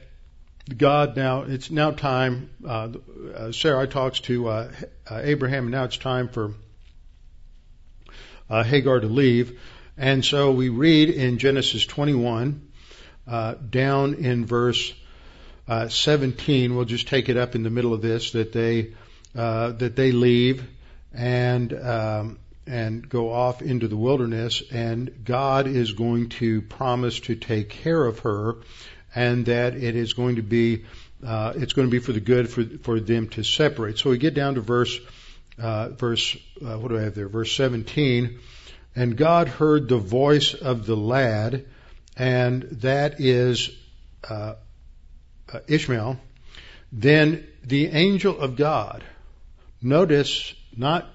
[0.75, 2.91] God now, it's now time, uh,
[3.35, 4.73] uh, Sarai talks to uh,
[5.11, 6.55] uh, Abraham, and now it's time for
[8.49, 9.61] uh, Hagar to leave.
[9.97, 12.63] And so we read in Genesis 21,
[13.71, 14.93] down in verse
[15.89, 18.93] 17, we'll just take it up in the middle of this, that they
[19.37, 20.67] uh, that they leave
[21.13, 27.37] and um, and go off into the wilderness, and God is going to promise to
[27.37, 28.57] take care of her,
[29.15, 30.85] and that it is going to be
[31.25, 33.99] uh, it's going to be for the good for for them to separate.
[33.99, 34.99] So we get down to verse
[35.59, 37.29] uh, verse uh, what do I have there?
[37.29, 38.39] Verse 17,
[38.95, 41.67] and God heard the voice of the lad,
[42.17, 43.71] and that is
[44.29, 44.55] uh,
[45.53, 46.19] uh, Ishmael.
[46.93, 49.05] Then the angel of God
[49.87, 51.09] Notice not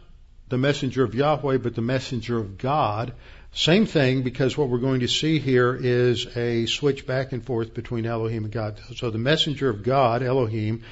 [0.47, 3.11] the messenger of Yahweh, but the messenger of God.
[3.51, 7.74] Same thing because what we're going to see here is a switch back and forth
[7.74, 8.80] between Elohim and God.
[8.95, 10.84] So the messenger of God, Elohim,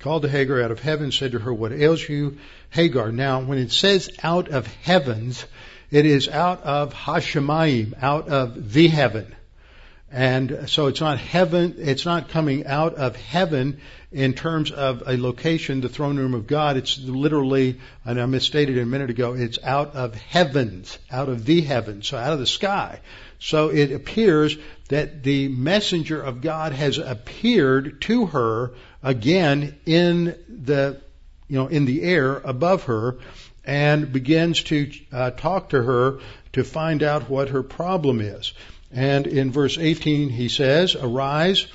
[0.00, 2.38] called to Hagar out of heaven, said to her, What ails you,
[2.70, 3.12] Hagar?
[3.12, 5.46] Now, when it says out of heavens,
[5.92, 9.32] it is out of Hashemayim, out of the heaven.
[10.10, 13.80] And so it's not heaven, it's not coming out of heaven
[14.10, 16.76] in terms of a location, the throne room of God.
[16.76, 21.44] It's literally, and I misstated it a minute ago, it's out of heavens, out of
[21.44, 23.00] the heavens, so out of the sky.
[23.38, 24.56] So it appears
[24.88, 31.00] that the messenger of God has appeared to her again in the,
[31.46, 33.18] you know, in the air above her
[33.64, 36.20] and begins to uh, talk to her
[36.54, 38.54] to find out what her problem is.
[38.90, 41.66] And in verse 18 he says, Arise,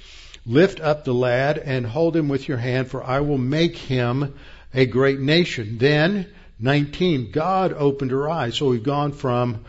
[0.46, 4.36] lift up the lad and hold him with your hand, for I will make him
[4.74, 5.78] a great nation.
[5.78, 6.28] Then,
[6.60, 8.56] 19, God opened her eyes.
[8.56, 9.66] So we've gone from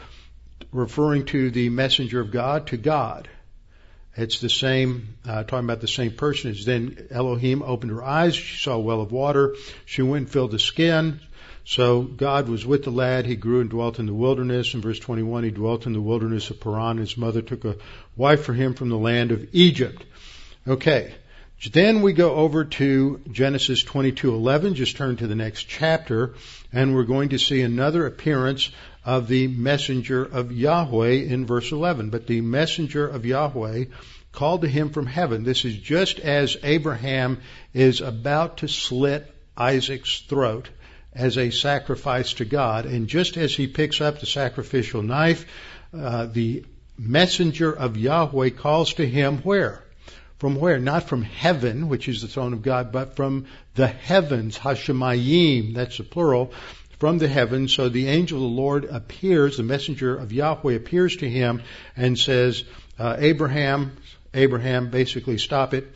[0.72, 3.28] referring to the messenger of God to God.
[4.16, 6.64] It's the same, uh, talking about the same personage.
[6.64, 8.36] Then Elohim opened her eyes.
[8.36, 9.56] She saw a well of water.
[9.86, 11.20] She went and filled the skin.
[11.64, 13.26] So God was with the lad.
[13.26, 14.74] He grew and dwelt in the wilderness.
[14.74, 16.98] In verse 21, he dwelt in the wilderness of Paran.
[16.98, 17.76] His mother took a
[18.16, 20.04] wife for him from the land of Egypt.
[20.66, 21.14] Okay.
[21.72, 24.74] Then we go over to Genesis 22:11.
[24.74, 26.34] Just turn to the next chapter,
[26.72, 28.70] and we're going to see another appearance
[29.04, 32.10] of the messenger of Yahweh in verse 11.
[32.10, 33.84] But the messenger of Yahweh
[34.32, 35.44] called to him from heaven.
[35.44, 37.40] This is just as Abraham
[37.72, 40.68] is about to slit Isaac's throat
[41.12, 42.86] as a sacrifice to God.
[42.86, 45.46] And just as he picks up the sacrificial knife,
[45.96, 46.64] uh, the
[46.98, 49.83] messenger of Yahweh calls to him where?
[50.44, 50.78] From where?
[50.78, 55.96] Not from heaven, which is the throne of God, but from the heavens, Hashemayim, that's
[55.96, 56.52] the plural,
[56.98, 57.72] from the heavens.
[57.72, 61.62] So the angel of the Lord appears, the messenger of Yahweh appears to him
[61.96, 62.64] and says,
[62.98, 63.96] uh, Abraham,
[64.34, 65.90] Abraham, basically stop it.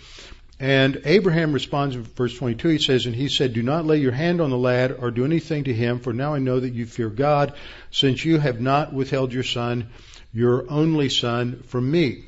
[0.59, 4.13] And Abraham responds in verse 22, he says, And he said, Do not lay your
[4.13, 6.87] hand on the lad or do anything to him, for now I know that you
[6.87, 7.53] fear God,
[7.91, 9.91] since you have not withheld your son,
[10.33, 12.28] your only son, from me.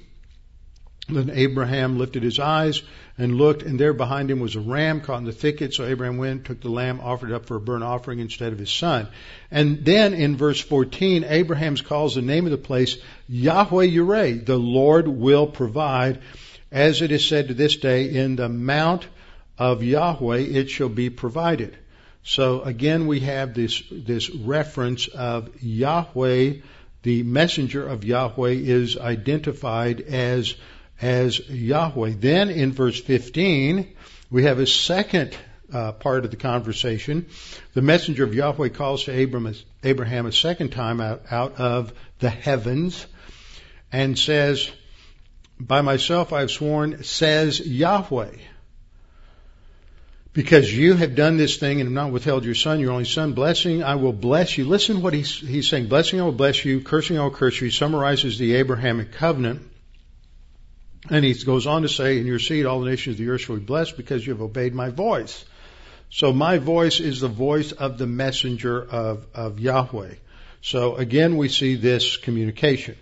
[1.15, 2.83] Then Abraham lifted his eyes
[3.19, 5.75] and looked, and there behind him was a ram caught in the thicket.
[5.75, 8.59] So Abraham went, took the lamb, offered it up for a burnt offering instead of
[8.59, 9.09] his son.
[9.51, 12.97] And then in verse 14, Abraham calls the name of the place
[13.29, 16.21] Yahweh Yireh, the Lord will provide
[16.73, 19.07] as it is said to this day, in the mount
[19.59, 21.77] of Yahweh it shall be provided.
[22.23, 26.55] So again, we have this, this reference of Yahweh,
[27.03, 30.55] the messenger of Yahweh is identified as,
[31.01, 32.15] as Yahweh.
[32.19, 33.95] Then in verse 15,
[34.31, 35.37] we have a second
[35.73, 37.27] uh, part of the conversation.
[37.75, 42.31] The messenger of Yahweh calls to Abraham, Abraham a second time out, out of the
[42.31, 43.07] heavens
[43.93, 44.71] and says,
[45.59, 48.33] by myself I have sworn, says Yahweh.
[50.33, 53.33] Because you have done this thing and have not withheld your son, your only son,
[53.33, 54.65] blessing, I will bless you.
[54.65, 55.89] Listen what he's, he's saying.
[55.89, 56.81] Blessing, I will bless you.
[56.81, 57.65] Cursing, I will curse you.
[57.67, 59.70] He summarizes the Abrahamic covenant.
[61.09, 63.43] And he goes on to say, in your seed all the nations of the earth
[63.43, 65.45] shall be blessed because you have obeyed my voice.
[66.11, 70.15] So my voice is the voice of the messenger of, of Yahweh.
[70.61, 72.97] So again, we see this communication.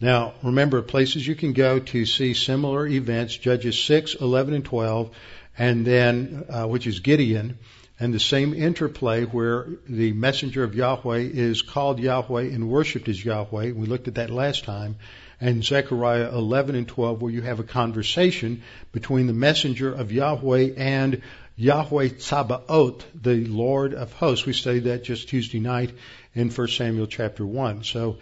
[0.00, 5.10] Now, remember places you can go to see similar events, Judges 6, 11, and 12,
[5.56, 7.58] and then, uh, which is Gideon,
[7.98, 13.24] and the same interplay where the messenger of Yahweh is called Yahweh and worshipped as
[13.24, 13.70] Yahweh.
[13.72, 14.96] We looked at that last time.
[15.42, 18.62] And Zechariah 11 and 12 where you have a conversation
[18.92, 21.20] between the messenger of Yahweh and
[21.56, 24.46] Yahweh Tsabaoth, the Lord of hosts.
[24.46, 25.90] We studied that just Tuesday night
[26.32, 27.82] in 1 Samuel chapter 1.
[27.82, 28.18] So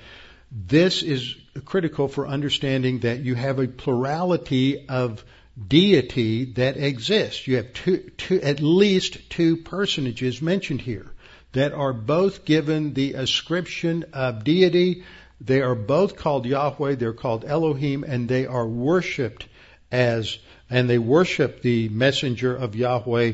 [0.51, 5.23] this is critical for understanding that you have a plurality of
[5.69, 7.47] deity that exists.
[7.47, 11.13] You have two, two, at least two personages mentioned here
[11.53, 15.05] that are both given the ascription of deity.
[15.41, 19.47] They are both called Yahweh, they're called Elohim, and they are worshipped
[19.91, 20.39] as,
[20.69, 23.33] and they worship the messenger of Yahweh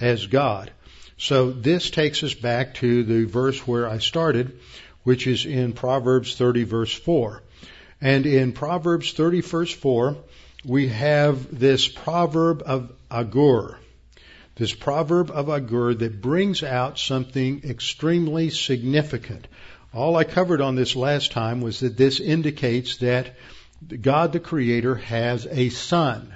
[0.00, 0.70] as God.
[1.16, 4.60] So this takes us back to the verse where I started,
[5.02, 7.42] which is in Proverbs 30 verse 4.
[8.00, 10.16] And in Proverbs 30 verse 4,
[10.64, 13.78] we have this proverb of Agur.
[14.54, 19.48] This proverb of Agur that brings out something extremely significant.
[19.98, 23.34] All I covered on this last time was that this indicates that
[24.00, 26.32] God the Creator has a son.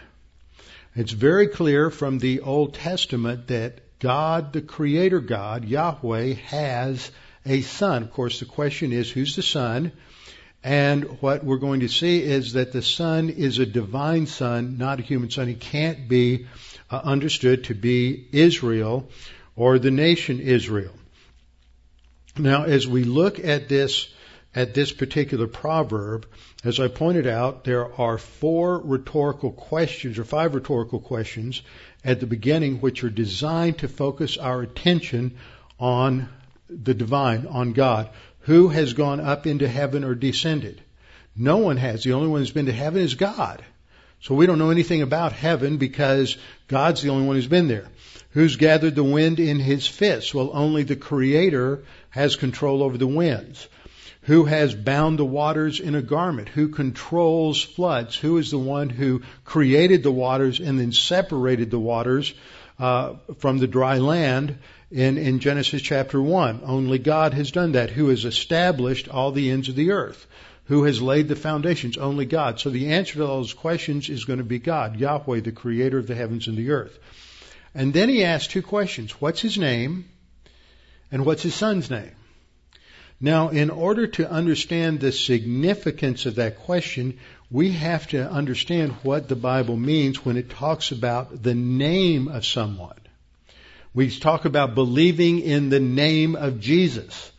[0.97, 7.13] It's very clear from the Old Testament that God, the Creator God, Yahweh, has
[7.47, 8.03] a son.
[8.03, 9.93] Of course, the question is who's the son?
[10.65, 14.99] And what we're going to see is that the son is a divine son, not
[14.99, 15.47] a human son.
[15.47, 16.47] He can't be
[16.91, 19.09] uh, understood to be Israel
[19.55, 20.95] or the nation Israel.
[22.39, 24.09] Now, as we look at this,
[24.55, 26.27] at this particular proverb,
[26.65, 31.63] as I pointed out, there are four rhetorical questions or five rhetorical questions
[32.05, 35.37] at the beginning which are designed to focus our attention
[35.79, 36.29] on
[36.71, 38.09] the divine, on God.
[38.41, 40.81] Who has gone up into heaven or descended?
[41.37, 42.03] No one has.
[42.03, 43.63] The only one who's been to heaven is God.
[44.23, 46.37] So we don't know anything about heaven because
[46.69, 47.89] God's the only one who's been there.
[48.31, 50.33] Who's gathered the wind in his fists?
[50.33, 53.67] Well, only the Creator has control over the winds.
[54.23, 56.49] Who has bound the waters in a garment?
[56.51, 58.15] Who controls floods?
[58.15, 62.33] Who is the one who created the waters and then separated the waters
[62.79, 64.59] uh, from the dry land
[64.93, 66.61] in, in Genesis chapter 1?
[66.65, 67.91] Only God has done that.
[67.91, 70.29] Who has established all the ends of the earth?
[70.67, 71.99] Who has laid the foundations?
[71.99, 72.61] Only God.
[72.61, 75.99] So the answer to all those questions is going to be God, Yahweh, the creator
[75.99, 76.99] of the heavens and the earth.
[77.75, 79.13] And then he asks two questions.
[79.21, 80.09] What's his name?
[81.11, 82.13] And what's his son's name?
[83.21, 87.19] Now, in order to understand the significance of that question,
[87.51, 92.47] we have to understand what the Bible means when it talks about the name of
[92.47, 92.97] someone.
[93.95, 97.32] We talk about believing in the name of Jesus.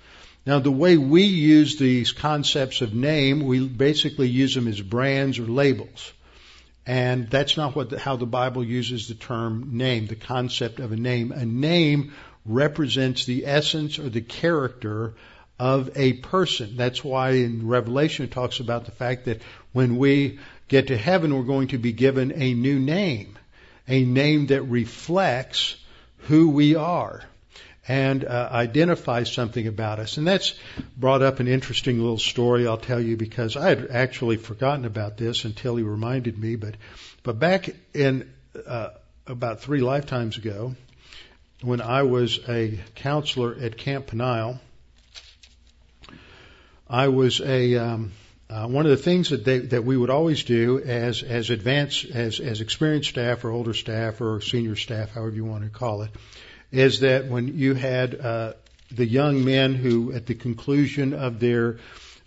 [0.46, 5.40] Now, the way we use these concepts of name, we basically use them as brands
[5.40, 6.12] or labels.
[6.86, 10.92] And that's not what the, how the Bible uses the term name, the concept of
[10.92, 11.32] a name.
[11.32, 12.14] A name
[12.46, 15.14] represents the essence or the character
[15.58, 16.76] of a person.
[16.76, 19.42] That's why in Revelation it talks about the fact that
[19.72, 23.38] when we get to heaven, we're going to be given a new name,
[23.88, 25.78] a name that reflects
[26.28, 27.24] who we are
[27.88, 30.18] and uh, identifies something about us.
[30.18, 30.56] And that's
[30.98, 35.18] brought up an interesting little story I'll tell you because I had actually forgotten about
[35.18, 36.56] this until he reminded me.
[36.56, 36.76] But
[37.24, 38.32] but back in
[38.66, 38.90] uh,
[39.28, 40.76] about three lifetimes ago,
[41.62, 44.60] when I was a counselor at Camp Peniel,
[46.90, 48.12] I was a um,
[48.50, 52.06] uh, one of the things that they, that we would always do as as advanced
[52.06, 56.04] as as experienced staff or older staff or senior staff, however you want to call
[56.04, 56.12] it,
[56.74, 58.54] is that when you had uh,
[58.92, 61.78] the young men who, at the conclusion of their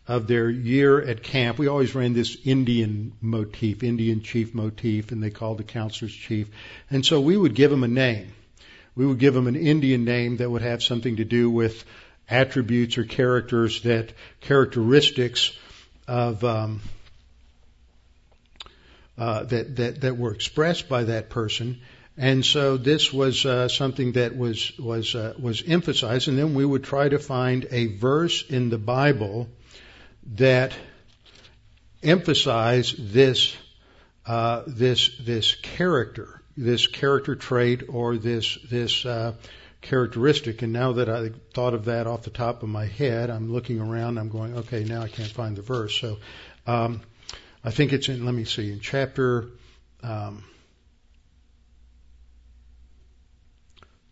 [0.08, 5.20] of their year at camp, we always ran this Indian motif, Indian chief motif, and
[5.20, 6.48] they called the counselors chief.
[6.90, 8.32] And so we would give them a name.
[8.94, 11.84] We would give them an Indian name that would have something to do with
[12.30, 15.50] attributes or characters that characteristics
[16.06, 16.80] of um,
[19.18, 21.80] uh, that that that were expressed by that person.
[22.18, 26.64] And so this was uh, something that was was uh, was emphasized, and then we
[26.64, 29.48] would try to find a verse in the Bible
[30.36, 30.72] that
[32.02, 33.54] emphasized this
[34.24, 39.34] uh, this this character, this character trait, or this this uh,
[39.82, 40.62] characteristic.
[40.62, 43.78] And now that I thought of that off the top of my head, I'm looking
[43.78, 44.16] around.
[44.16, 45.94] I'm going, okay, now I can't find the verse.
[46.00, 46.16] So
[46.66, 47.02] um,
[47.62, 48.24] I think it's in.
[48.24, 49.48] Let me see in chapter.
[50.02, 50.44] Um,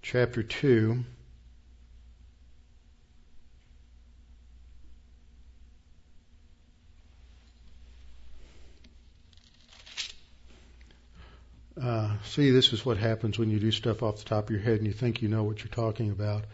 [0.05, 1.03] chapter 2.
[11.81, 14.61] Uh, see, this is what happens when you do stuff off the top of your
[14.61, 16.45] head and you think you know what you're talking about,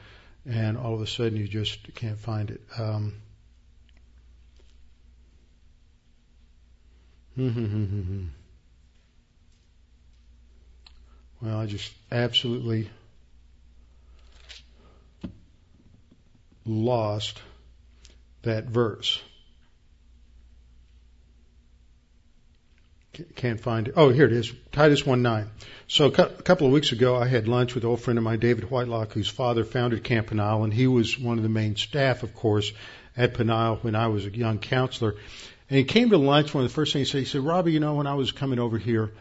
[0.49, 2.61] and all of a sudden you just can't find it.
[2.79, 3.15] Um,
[7.35, 8.25] hmm, hmm, hmm,
[11.43, 12.89] well, I just absolutely
[16.71, 17.41] lost
[18.43, 19.21] that verse.
[23.35, 23.95] Can't find it.
[23.97, 24.53] Oh, here it is.
[24.73, 25.51] Titus 1 9.
[25.89, 28.39] So a couple of weeks ago, I had lunch with an old friend of mine,
[28.39, 32.23] David Whitelock, whose father founded Camp Peniel, and he was one of the main staff,
[32.23, 32.73] of course,
[33.17, 35.17] at Peniel when I was a young counselor.
[35.69, 36.55] And he came to lunch.
[36.55, 38.31] One of the first things he said, he said, Robbie, you know, when I was
[38.33, 39.13] coming over here,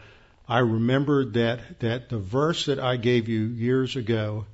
[0.48, 4.46] I remembered that, that the verse that I gave you years ago,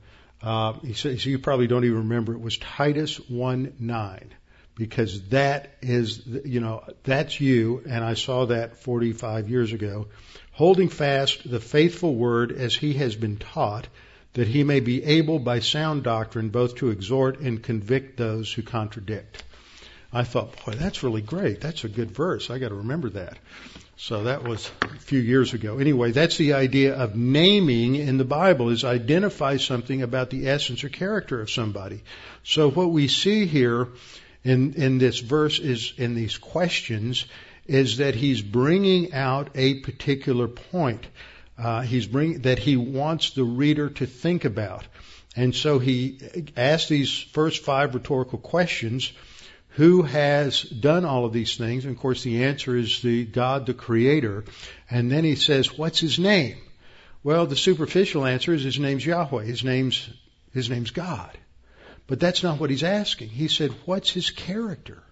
[0.43, 2.35] uh, he says you probably don't even remember.
[2.35, 4.35] It was Titus one nine
[4.77, 10.09] because that is you know that's you, and I saw that 45 years ago.
[10.53, 13.89] Holding fast the faithful word as he has been taught,
[14.35, 18.63] that he may be able by sound doctrine both to exhort and convict those who
[18.63, 19.43] contradict.
[20.17, 21.61] I thought, boy, that's really great.
[21.61, 22.49] That's a good verse.
[22.49, 23.37] I got to remember that.
[23.99, 25.77] So that was a few years ago.
[25.77, 30.85] Anyway, that's the idea of naming in the Bible is identify something about the essence
[30.85, 32.03] or character of somebody.
[32.45, 33.89] So what we see here
[34.43, 37.27] in, in this verse is, in these questions,
[37.67, 41.07] is that he's bringing out a particular point.
[41.59, 44.87] Uh, he's bringing, that he wants the reader to think about.
[45.37, 46.21] And so he
[46.57, 49.13] asks these first five rhetorical questions
[49.77, 51.85] who has done all of these things?
[51.85, 54.45] And of course, the answer is the God, the Creator.
[54.89, 56.57] And then he says, what's his name?
[57.23, 59.45] Well, the superficial answer is his name's Yahweh.
[59.45, 60.09] His name's,
[60.55, 61.37] his name's God.
[62.07, 63.29] But that's not what he's asking.
[63.29, 65.03] He said, what's his character?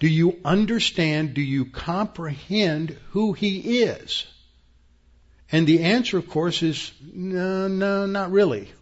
[0.00, 1.34] Do you understand?
[1.34, 4.26] Do you comprehend who he is?
[5.52, 8.72] And the answer, of course, is no, no, not really.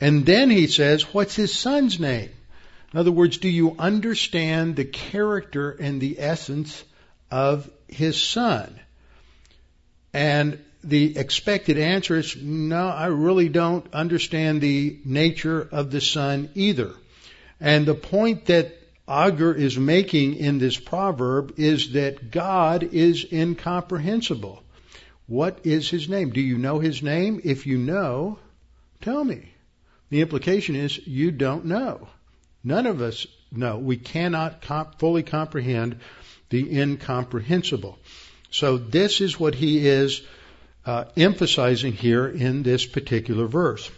[0.00, 2.30] And then he says, what's his son's name?
[2.92, 6.82] In other words, do you understand the character and the essence
[7.30, 8.80] of his son?
[10.14, 16.50] And the expected answer is, no, I really don't understand the nature of the son
[16.54, 16.92] either.
[17.60, 18.74] And the point that
[19.06, 24.62] Agur is making in this proverb is that God is incomprehensible.
[25.26, 26.30] What is his name?
[26.30, 27.40] Do you know his name?
[27.44, 28.38] If you know,
[29.02, 29.52] tell me.
[30.10, 32.08] The implication is you don't know.
[32.64, 33.78] None of us know.
[33.78, 36.00] We cannot comp- fully comprehend
[36.50, 37.98] the incomprehensible.
[38.50, 40.22] So this is what he is
[40.86, 43.90] uh, emphasizing here in this particular verse.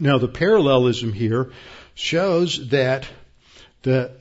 [0.00, 1.50] Now the parallelism here
[1.94, 3.06] shows that
[3.82, 4.12] the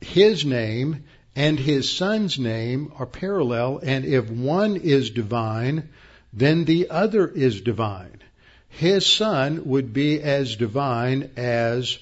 [0.00, 1.04] his name
[1.34, 5.88] and his son's name are parallel, and if one is divine,
[6.32, 8.20] then the other is divine.
[8.68, 11.98] His son would be as divine as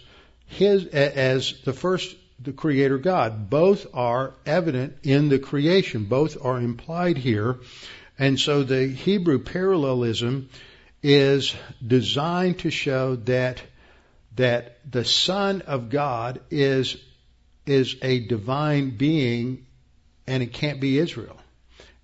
[0.47, 3.49] his as the first the creator God.
[3.51, 6.05] Both are evident in the creation.
[6.05, 7.59] Both are implied here.
[8.19, 10.49] And so the Hebrew parallelism
[11.03, 11.55] is
[11.87, 13.63] designed to show that
[14.37, 16.97] that the Son of God is
[17.65, 19.67] is a divine being
[20.27, 21.37] and it can't be Israel.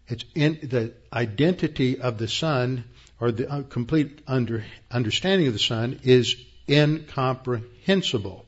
[0.09, 2.85] It's in the identity of the Son
[3.21, 6.37] or the uh, complete under, understanding of the Son is
[6.73, 8.47] incomprehensible.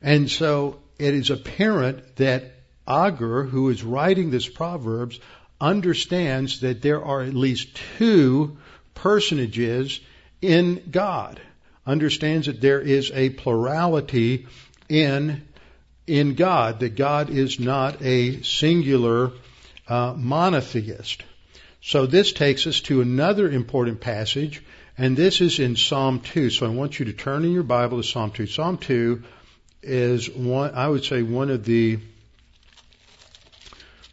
[0.00, 2.52] And so it is apparent that
[2.86, 5.18] Agur, who is writing this Proverbs,
[5.60, 8.58] understands that there are at least two
[8.94, 10.00] personages
[10.40, 11.40] in God.
[11.86, 14.46] Understands that there is a plurality
[14.88, 15.46] in
[16.06, 19.30] in God, that God is not a singular
[19.86, 21.22] uh, monotheist.
[21.82, 24.60] So this takes us to another important passage,
[25.00, 26.50] and this is in Psalm 2.
[26.50, 28.46] So I want you to turn in your Bible to Psalm 2.
[28.46, 29.22] Psalm 2
[29.82, 32.00] is one, I would say one of the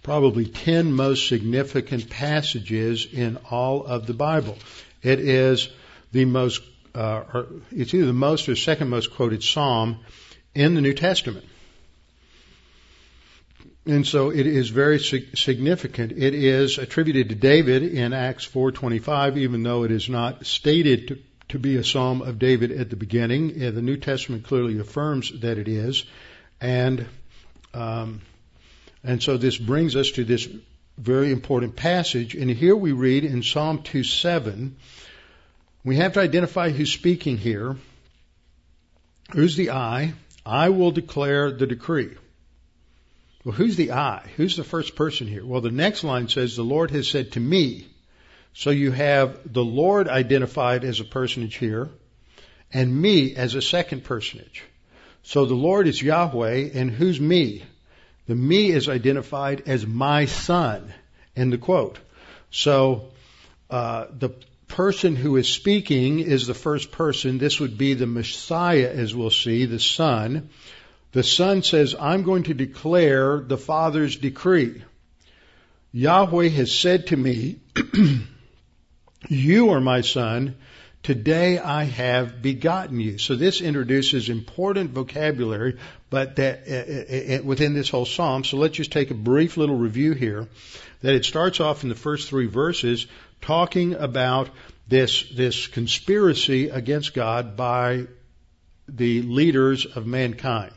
[0.01, 4.57] probably 10 most significant passages in all of the Bible.
[5.03, 5.67] It is
[6.13, 6.61] the most,
[6.95, 9.99] uh, it's either the most or second most quoted psalm
[10.55, 11.43] in the New Testament.
[13.87, 16.11] And so it is very significant.
[16.11, 21.19] It is attributed to David in Acts 4:25, even though it is not stated to,
[21.49, 23.57] to be a psalm of David at the beginning.
[23.57, 26.03] The New Testament clearly affirms that it is,
[26.59, 27.05] and
[27.73, 28.19] um,
[29.05, 30.49] and so this brings us to this
[30.97, 32.35] very important passage.
[32.35, 34.73] And here we read in Psalm 2:7,
[35.85, 37.77] we have to identify who's speaking here.
[39.31, 40.13] Who's the I?
[40.45, 42.09] I will declare the decree.
[43.47, 44.29] Well, who's the I?
[44.35, 45.45] Who's the first person here?
[45.45, 47.87] Well, the next line says, the Lord has said to me.
[48.51, 51.87] So you have the Lord identified as a personage here
[52.73, 54.65] and me as a second personage.
[55.23, 57.63] So the Lord is Yahweh and who's me?
[58.27, 60.93] The me is identified as my son.
[61.33, 61.99] End the quote.
[62.51, 63.13] So,
[63.69, 64.31] uh, the
[64.67, 67.37] person who is speaking is the first person.
[67.37, 70.49] This would be the Messiah, as we'll see, the Son.
[71.11, 74.83] The Son says, I'm going to declare the Father's decree.
[75.91, 77.59] Yahweh has said to me,
[79.29, 80.55] You are my Son.
[81.03, 83.17] Today I have begotten you.
[83.17, 85.77] So this introduces important vocabulary,
[86.09, 88.43] but that uh, uh, uh, within this whole psalm.
[88.43, 90.49] So let's just take a brief little review here.
[91.01, 93.07] That it starts off in the first three verses
[93.41, 94.49] talking about
[94.89, 98.07] this this conspiracy against God by
[98.89, 100.73] the leaders of mankind.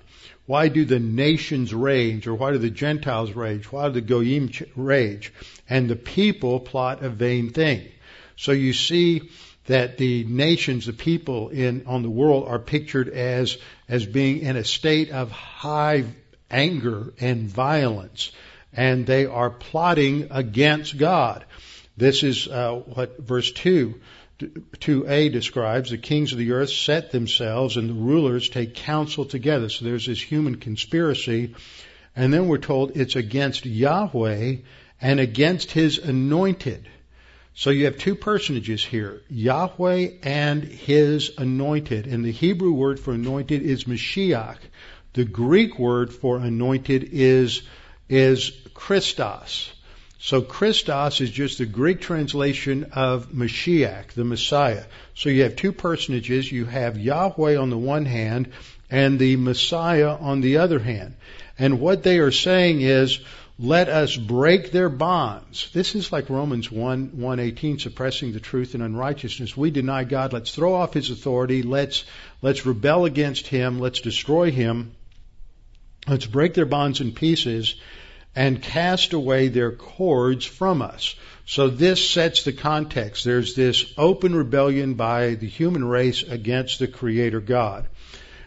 [0.50, 3.70] Why do the nations rage, or why do the Gentiles rage?
[3.70, 5.32] Why do the Goyim rage?
[5.68, 7.86] And the people plot a vain thing.
[8.34, 9.30] So you see
[9.66, 14.56] that the nations, the people in on the world, are pictured as as being in
[14.56, 16.02] a state of high
[16.50, 18.32] anger and violence,
[18.72, 21.44] and they are plotting against God.
[21.96, 24.00] This is uh, what verse two
[24.40, 29.68] 2a describes the kings of the earth set themselves and the rulers take counsel together.
[29.68, 31.54] So there's this human conspiracy.
[32.16, 34.56] And then we're told it's against Yahweh
[35.00, 36.88] and against his anointed.
[37.54, 42.06] So you have two personages here, Yahweh and his anointed.
[42.06, 44.58] And the Hebrew word for anointed is Mashiach.
[45.12, 47.62] The Greek word for anointed is,
[48.08, 49.72] is Christos.
[50.22, 54.84] So Christos is just the Greek translation of Mashiach, the Messiah.
[55.14, 56.52] So you have two personages.
[56.52, 58.52] You have Yahweh on the one hand
[58.90, 61.14] and the Messiah on the other hand.
[61.58, 63.20] And what they are saying is,
[63.58, 65.70] let us break their bonds.
[65.72, 69.56] This is like Romans 1, 118, suppressing the truth and unrighteousness.
[69.56, 70.34] We deny God.
[70.34, 71.62] Let's throw off his authority.
[71.62, 72.04] Let's,
[72.42, 73.78] let's rebel against him.
[73.78, 74.92] Let's destroy him.
[76.06, 77.74] Let's break their bonds in pieces
[78.34, 81.16] and cast away their cords from us.
[81.46, 83.24] So this sets the context.
[83.24, 87.88] There's this open rebellion by the human race against the Creator God.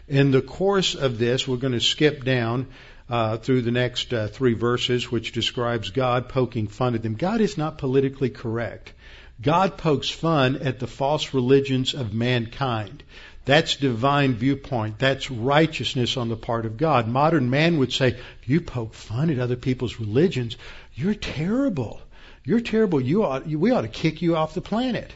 [0.08, 2.68] In the course of this, we're going to skip down
[3.08, 7.14] uh, through the next uh, three verses, which describes God poking fun at them.
[7.14, 8.92] God is not politically correct.
[9.40, 13.02] God pokes fun at the false religions of mankind.
[13.44, 14.98] That's divine viewpoint.
[14.98, 17.06] That's righteousness on the part of God.
[17.06, 20.56] Modern man would say, you poke fun at other people's religions,
[20.94, 22.00] you're terrible.
[22.44, 23.00] You're terrible.
[23.00, 25.14] You ought, we ought to kick you off the planet.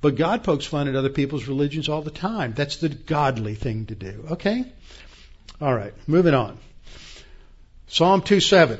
[0.00, 2.52] But God pokes fun at other people's religions all the time.
[2.54, 4.26] That's the godly thing to do.
[4.32, 4.64] Okay?
[5.60, 6.58] All right, moving on.
[7.88, 8.78] Psalm 2:7.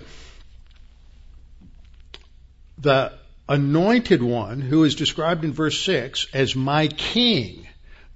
[2.79, 3.13] The
[3.49, 7.68] anointed one who is described in verse 6 as my king.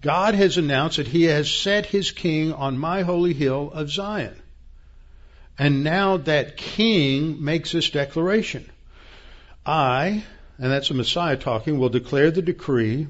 [0.03, 4.35] God has announced that he has set his king on my holy hill of Zion.
[5.59, 8.69] And now that king makes this declaration.
[9.65, 10.25] I,
[10.59, 13.07] and that's the Messiah talking, will declare the decree.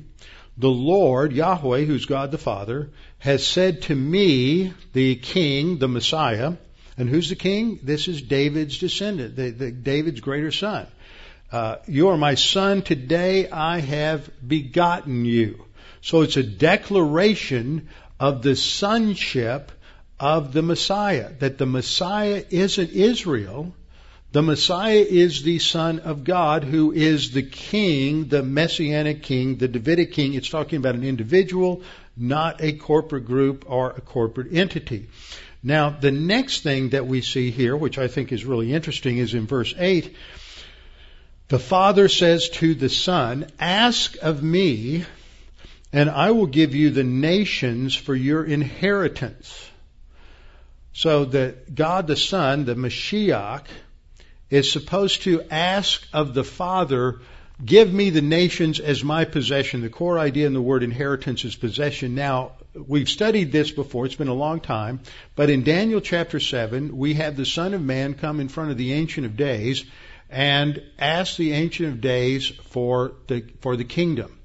[0.58, 2.90] The Lord, Yahweh, who's God the Father,
[3.20, 6.54] has said to me, the King, the Messiah,
[6.98, 7.80] and who's the King?
[7.82, 10.86] This is David's descendant, the, the David's greater son.
[11.50, 12.82] Uh, you are my son.
[12.82, 15.64] Today I have begotten you.
[16.02, 17.88] So it's a declaration
[18.20, 19.72] of the sonship
[20.20, 23.74] of the Messiah, that the Messiah isn't Israel,
[24.32, 29.68] the Messiah is the Son of God who is the King, the Messianic King, the
[29.68, 30.34] Davidic King.
[30.34, 31.82] It's talking about an individual,
[32.16, 35.08] not a corporate group or a corporate entity.
[35.62, 39.34] Now, the next thing that we see here, which I think is really interesting, is
[39.34, 40.16] in verse 8.
[41.48, 45.04] The Father says to the Son, Ask of me,
[45.92, 49.68] and I will give you the nations for your inheritance.
[50.94, 53.64] So that God the Son, the Mashiach,
[54.50, 57.20] is supposed to ask of the Father,
[57.64, 59.80] give me the nations as my possession.
[59.80, 62.14] The core idea in the word inheritance is possession.
[62.14, 64.04] Now, we've studied this before.
[64.04, 65.00] It's been a long time.
[65.34, 68.76] But in Daniel chapter 7, we have the Son of Man come in front of
[68.76, 69.84] the Ancient of Days
[70.28, 74.38] and ask the Ancient of Days for the, for the kingdom.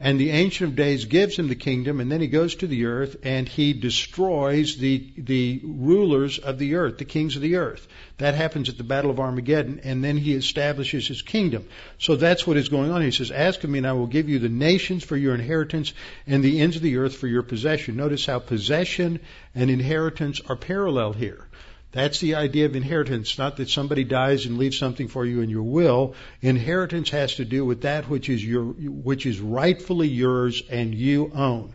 [0.00, 2.86] And the Ancient of Days gives him the kingdom, and then he goes to the
[2.86, 7.86] earth and he destroys the, the rulers of the earth, the kings of the earth.
[8.18, 11.66] That happens at the Battle of Armageddon, and then he establishes his kingdom.
[11.98, 13.02] So that's what is going on.
[13.02, 15.92] He says, Ask of me, and I will give you the nations for your inheritance
[16.26, 17.96] and the ends of the earth for your possession.
[17.96, 19.20] Notice how possession
[19.54, 21.46] and inheritance are parallel here.
[21.94, 25.48] That's the idea of inheritance, not that somebody dies and leaves something for you in
[25.48, 26.16] your will.
[26.42, 31.30] Inheritance has to do with that which is your, which is rightfully yours and you
[31.32, 31.72] own.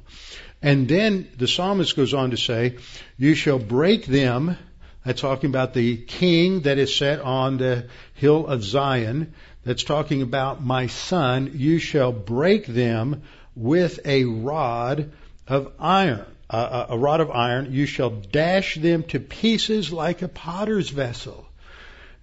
[0.61, 2.79] And then the psalmist goes on to say,
[3.17, 4.57] you shall break them,
[5.05, 9.33] that's talking about the king that is set on the hill of Zion.
[9.63, 11.53] That's talking about my son.
[11.55, 13.23] You shall break them
[13.55, 15.13] with a rod
[15.47, 20.27] of iron a, a rod of iron, you shall dash them to pieces like a
[20.27, 21.45] potter's vessel.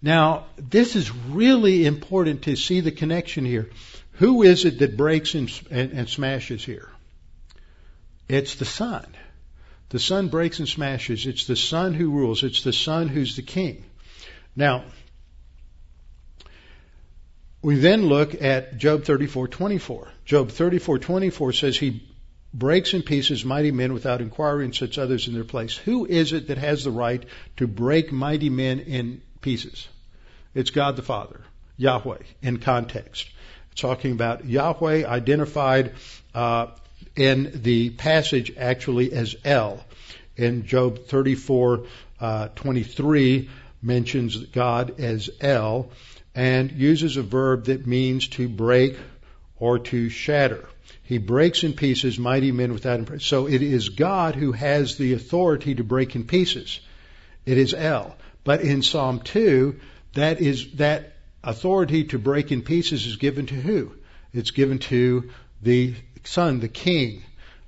[0.03, 3.71] Now, this is really important to see the connection here.
[4.13, 6.89] Who is it that breaks and, and, and smashes here?
[8.29, 9.07] It's the Son.
[9.91, 11.27] The Son breaks and smashes.
[11.27, 12.43] It's the Son who rules.
[12.43, 13.85] It's the Son who's the King.
[14.57, 14.85] Now,
[17.63, 20.09] we then look at Job 34:24.
[20.25, 22.03] Job 34:24 says he
[22.53, 25.77] breaks in pieces mighty men without inquiry and sets others in their place.
[25.77, 27.25] Who is it that has the right
[27.59, 29.89] to break mighty men in pieces?
[30.55, 31.41] It's God the Father,
[31.77, 33.29] Yahweh, in context.
[33.75, 35.93] Talking about Yahweh identified
[36.35, 36.69] uh,
[37.15, 39.85] in the passage actually as El.
[40.37, 41.87] In Job 34,
[42.21, 43.51] uh, 23
[43.83, 45.91] mentions God as El
[46.35, 48.97] and uses a verb that means to break
[49.59, 50.69] or to shatter.
[51.07, 53.21] He breaks in pieces mighty men without impression.
[53.21, 56.81] So it is God who has the authority to break in pieces.
[57.47, 58.17] It is El.
[58.43, 59.79] But in Psalm 2,
[60.15, 61.13] that is, that
[61.45, 63.93] authority to break in pieces is given to who?
[64.35, 65.31] It's given to
[65.63, 65.95] the
[66.25, 67.23] son, the king,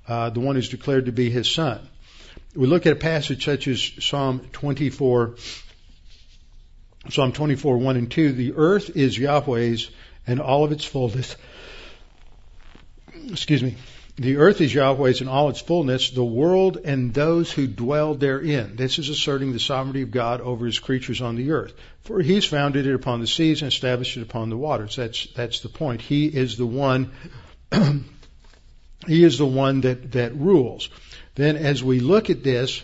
[0.05, 1.79] uh, the one who's declared to be his son.
[2.53, 5.35] We look at a passage such as Psalm 24,
[7.09, 8.33] Psalm 24, 1 and 2.
[8.33, 9.89] The earth is Yahweh's
[10.27, 11.37] and all of its fullness
[13.29, 13.75] excuse me,
[14.19, 18.75] the earth is Yahweh's in all its fullness, the world and those who dwell therein.
[18.75, 21.73] This is asserting the sovereignty of God over his creatures on the earth.
[22.03, 24.97] For he's founded it upon the seas and established it upon the waters.
[24.97, 26.01] That's, that's the point.
[26.01, 27.11] He is the one,
[29.07, 30.89] he is the one that, that rules.
[31.35, 32.83] Then as we look at this,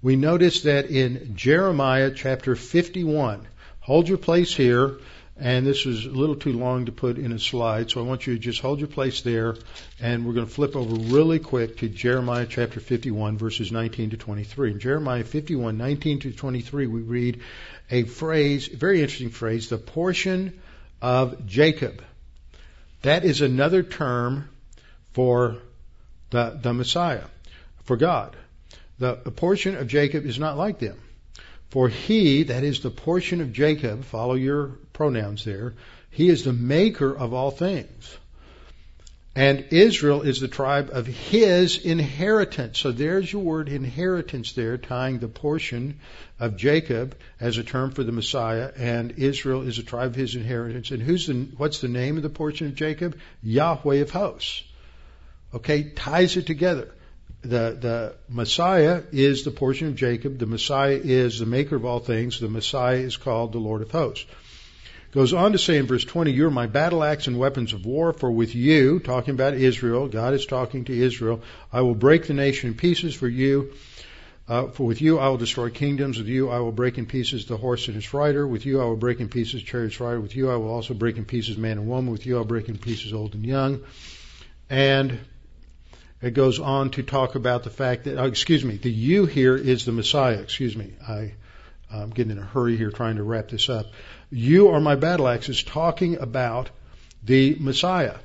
[0.00, 3.46] we notice that in Jeremiah chapter 51,
[3.80, 4.96] hold your place here,
[5.40, 8.26] and this is a little too long to put in a slide, so I want
[8.26, 9.56] you to just hold your place there,
[9.98, 14.16] and we're going to flip over really quick to Jeremiah chapter 51, verses 19 to
[14.18, 14.72] 23.
[14.72, 17.40] In Jeremiah 51, 19 to 23, we read
[17.90, 20.60] a phrase, a very interesting phrase, the portion
[21.00, 22.04] of Jacob.
[23.00, 24.50] That is another term
[25.14, 25.56] for
[26.28, 27.24] the, the Messiah,
[27.84, 28.36] for God.
[28.98, 31.00] The, the portion of Jacob is not like them.
[31.70, 35.74] For he, that is the portion of Jacob, follow your pronouns there,
[36.10, 38.16] he is the maker of all things.
[39.36, 42.80] And Israel is the tribe of his inheritance.
[42.80, 46.00] So there's your word inheritance there, tying the portion
[46.40, 50.34] of Jacob as a term for the Messiah, and Israel is a tribe of his
[50.34, 50.90] inheritance.
[50.90, 53.16] And who's the, what's the name of the portion of Jacob?
[53.44, 54.64] Yahweh of hosts.
[55.54, 56.90] Okay, ties it together
[57.42, 60.38] the, the Messiah is the portion of Jacob.
[60.38, 62.38] The Messiah is the maker of all things.
[62.38, 64.26] The Messiah is called the Lord of hosts.
[65.12, 68.12] Goes on to say in verse 20, You're my battle axe and weapons of war,
[68.12, 72.34] for with you, talking about Israel, God is talking to Israel, I will break the
[72.34, 73.72] nation in pieces for you.
[74.48, 76.18] Uh, for with you I will destroy kingdoms.
[76.18, 78.44] With you I will break in pieces the horse and his rider.
[78.46, 80.20] With you I will break in pieces chariot's rider.
[80.20, 82.10] With you I will also break in pieces man and woman.
[82.10, 83.80] With you I'll break in pieces old and young.
[84.68, 85.20] And
[86.22, 89.56] it goes on to talk about the fact that, oh, excuse me, the you here
[89.56, 90.38] is the Messiah.
[90.38, 90.92] Excuse me.
[91.06, 91.32] I,
[91.90, 93.86] I'm getting in a hurry here trying to wrap this up.
[94.30, 96.70] You are my battle axes talking about
[97.24, 98.16] the Messiah.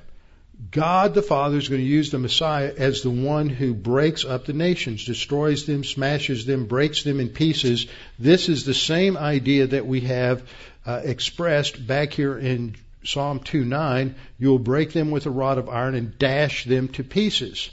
[0.72, 4.46] God the Father is going to use the Messiah as the one who breaks up
[4.46, 7.88] the nations, destroys them, smashes them, breaks them in pieces.
[8.20, 10.44] This is the same idea that we have
[10.86, 14.16] uh, expressed back here in Psalm 2:9.
[14.40, 17.70] You will break them with a rod of iron and dash them to pieces.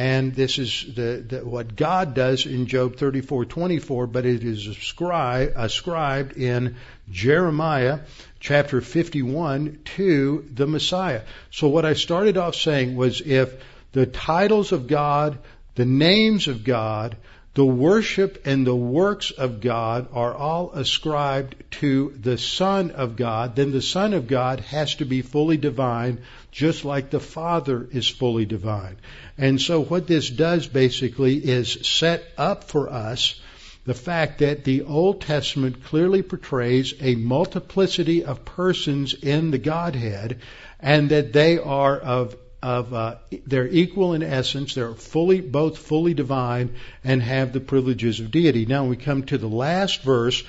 [0.00, 5.52] And this is the, the, what God does in Job 34:24, but it is ascribed,
[5.56, 6.76] ascribed in
[7.10, 7.98] Jeremiah
[8.38, 11.20] chapter 51 to the Messiah.
[11.50, 15.36] So what I started off saying was if the titles of God,
[15.74, 17.18] the names of God,
[17.60, 23.54] the worship and the works of God are all ascribed to the Son of God,
[23.54, 28.08] then the Son of God has to be fully divine, just like the Father is
[28.08, 28.96] fully divine.
[29.36, 33.38] And so what this does basically is set up for us
[33.84, 40.38] the fact that the Old Testament clearly portrays a multiplicity of persons in the Godhead
[40.80, 44.74] and that they are of of uh, they're equal in essence.
[44.74, 48.66] They're fully both fully divine and have the privileges of deity.
[48.66, 50.42] Now when we come to the last verse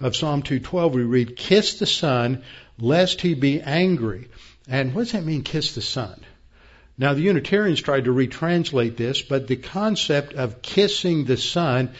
[0.00, 0.94] of Psalm 212.
[0.94, 2.42] We read, "Kiss the Son,
[2.78, 4.28] lest he be angry."
[4.68, 5.42] And what does that mean?
[5.42, 6.20] Kiss the Son.
[6.96, 11.90] Now the Unitarians tried to retranslate this, but the concept of kissing the Son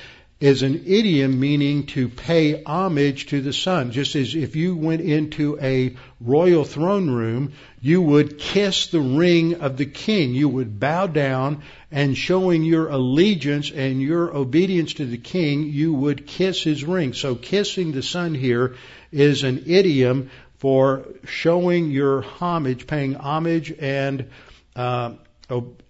[0.40, 3.90] is an idiom meaning to pay homage to the Son.
[3.90, 9.56] Just as if you went into a royal throne room, you would kiss the ring
[9.56, 10.34] of the king.
[10.34, 15.92] You would bow down and showing your allegiance and your obedience to the king, you
[15.92, 17.14] would kiss his ring.
[17.14, 18.76] So kissing the Son here
[19.10, 24.30] is an idiom for showing your homage, paying homage and
[24.76, 25.14] uh,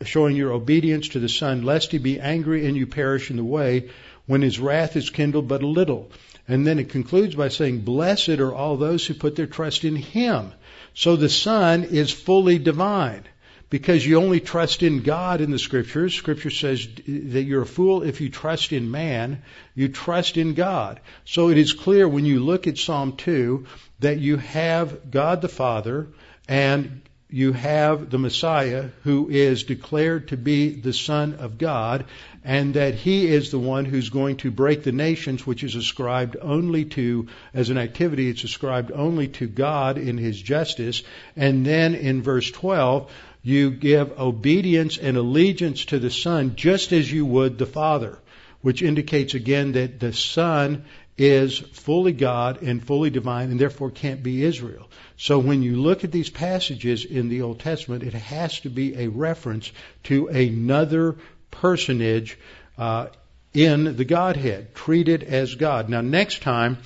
[0.05, 3.45] showing your obedience to the Son, lest he be angry and you perish in the
[3.45, 3.91] way
[4.29, 6.12] when his wrath is kindled but a little.
[6.47, 9.97] And then it concludes by saying, Blessed are all those who put their trust in
[9.97, 10.53] him.
[10.95, 13.24] So the Son is fully divine
[13.70, 16.14] because you only trust in God in the scriptures.
[16.14, 19.43] Scripture says that you're a fool if you trust in man.
[19.74, 21.01] You trust in God.
[21.24, 23.66] So it is clear when you look at Psalm 2
[24.01, 26.09] that you have God the Father
[26.49, 32.07] and you have the Messiah who is declared to be the Son of God,
[32.43, 36.37] and that he is the one who's going to break the nations, which is ascribed
[36.41, 41.03] only to, as an activity, it's ascribed only to God in his justice.
[41.37, 43.11] And then in verse 12,
[43.43, 48.18] you give obedience and allegiance to the Son just as you would the Father,
[48.62, 50.85] which indicates again that the Son
[51.19, 54.89] is fully God and fully divine and therefore can't be Israel.
[55.16, 58.97] So when you look at these passages in the Old Testament, it has to be
[58.97, 59.71] a reference
[60.05, 61.16] to another
[61.51, 62.39] personage
[62.79, 63.09] uh,
[63.53, 65.89] in the Godhead, treated as God.
[65.89, 66.79] Now, next time,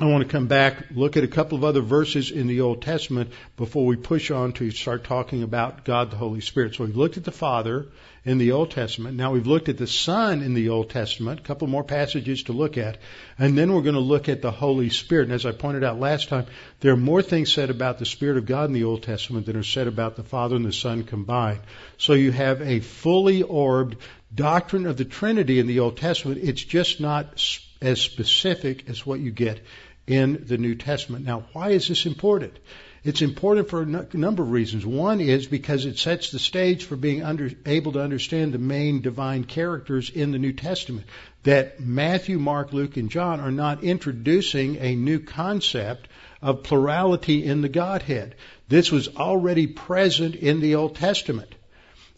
[0.00, 2.82] I want to come back, look at a couple of other verses in the Old
[2.82, 6.76] Testament before we push on to start talking about God the Holy Spirit.
[6.76, 7.88] So we've looked at the Father
[8.24, 9.16] in the Old Testament.
[9.16, 12.52] Now we've looked at the Son in the Old Testament, a couple more passages to
[12.52, 12.98] look at.
[13.40, 15.24] And then we're going to look at the Holy Spirit.
[15.24, 16.46] And as I pointed out last time,
[16.78, 19.56] there are more things said about the Spirit of God in the Old Testament than
[19.56, 21.60] are said about the Father and the Son combined.
[21.96, 23.96] So you have a fully orbed
[24.32, 26.38] doctrine of the Trinity in the Old Testament.
[26.40, 27.42] It's just not
[27.80, 29.60] as specific as what you get
[30.08, 31.24] in the New Testament.
[31.24, 32.58] Now, why is this important?
[33.04, 34.84] It's important for a number of reasons.
[34.84, 39.02] One is because it sets the stage for being under, able to understand the main
[39.02, 41.06] divine characters in the New Testament.
[41.44, 46.08] That Matthew, Mark, Luke, and John are not introducing a new concept
[46.42, 48.34] of plurality in the Godhead.
[48.68, 51.54] This was already present in the Old Testament.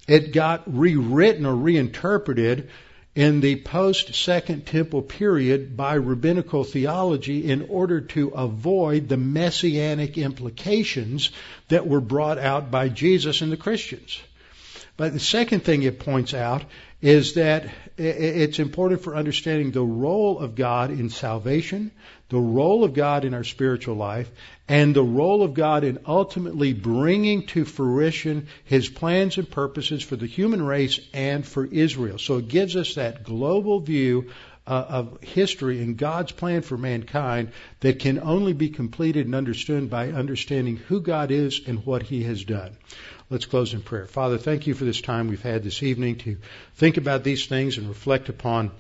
[0.09, 2.71] It got rewritten or reinterpreted
[3.15, 10.17] in the post Second Temple period by rabbinical theology in order to avoid the messianic
[10.17, 11.31] implications
[11.69, 14.21] that were brought out by Jesus and the Christians.
[14.97, 16.63] But the second thing it points out
[17.01, 21.91] is that it's important for understanding the role of God in salvation,
[22.29, 24.31] the role of God in our spiritual life,
[24.71, 30.15] and the role of God in ultimately bringing to fruition His plans and purposes for
[30.15, 32.19] the human race and for Israel.
[32.19, 34.31] So it gives us that global view
[34.69, 37.51] uh, of history and God's plan for mankind
[37.81, 42.23] that can only be completed and understood by understanding who God is and what He
[42.23, 42.77] has done.
[43.29, 44.07] Let's close in prayer.
[44.07, 46.37] Father, thank you for this time we've had this evening to
[46.77, 48.71] think about these things and reflect upon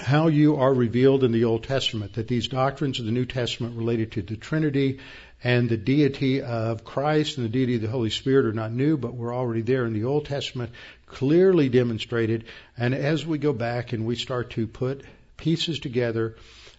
[0.00, 3.76] how you are revealed in the Old Testament, that these doctrines of the New Testament
[3.76, 4.98] related to the Trinity
[5.44, 8.96] and the deity of Christ and the deity of the Holy Spirit are not new,
[8.96, 10.72] but were already there in the Old Testament,
[11.06, 12.44] clearly demonstrated.
[12.76, 15.04] And as we go back and we start to put
[15.36, 16.36] pieces together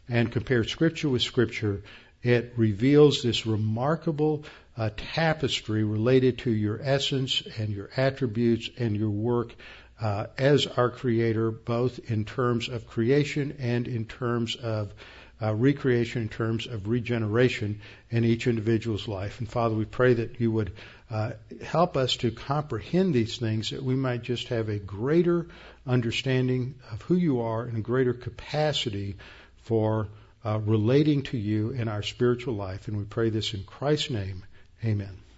[0.09, 1.81] and compare Scripture with Scripture,
[2.23, 4.45] it reveals this remarkable
[4.77, 9.53] uh, tapestry related to your essence and your attributes and your work
[10.01, 14.93] uh, as our Creator, both in terms of creation and in terms of
[15.41, 19.39] uh, recreation, in terms of regeneration in each individual's life.
[19.39, 20.73] And Father, we pray that you would
[21.09, 21.31] uh,
[21.63, 25.47] help us to comprehend these things, that we might just have a greater
[25.85, 29.17] understanding of who you are and a greater capacity
[29.63, 30.07] for
[30.43, 32.87] uh, relating to you in our spiritual life.
[32.87, 34.43] And we pray this in Christ's name.
[34.83, 35.30] Amen.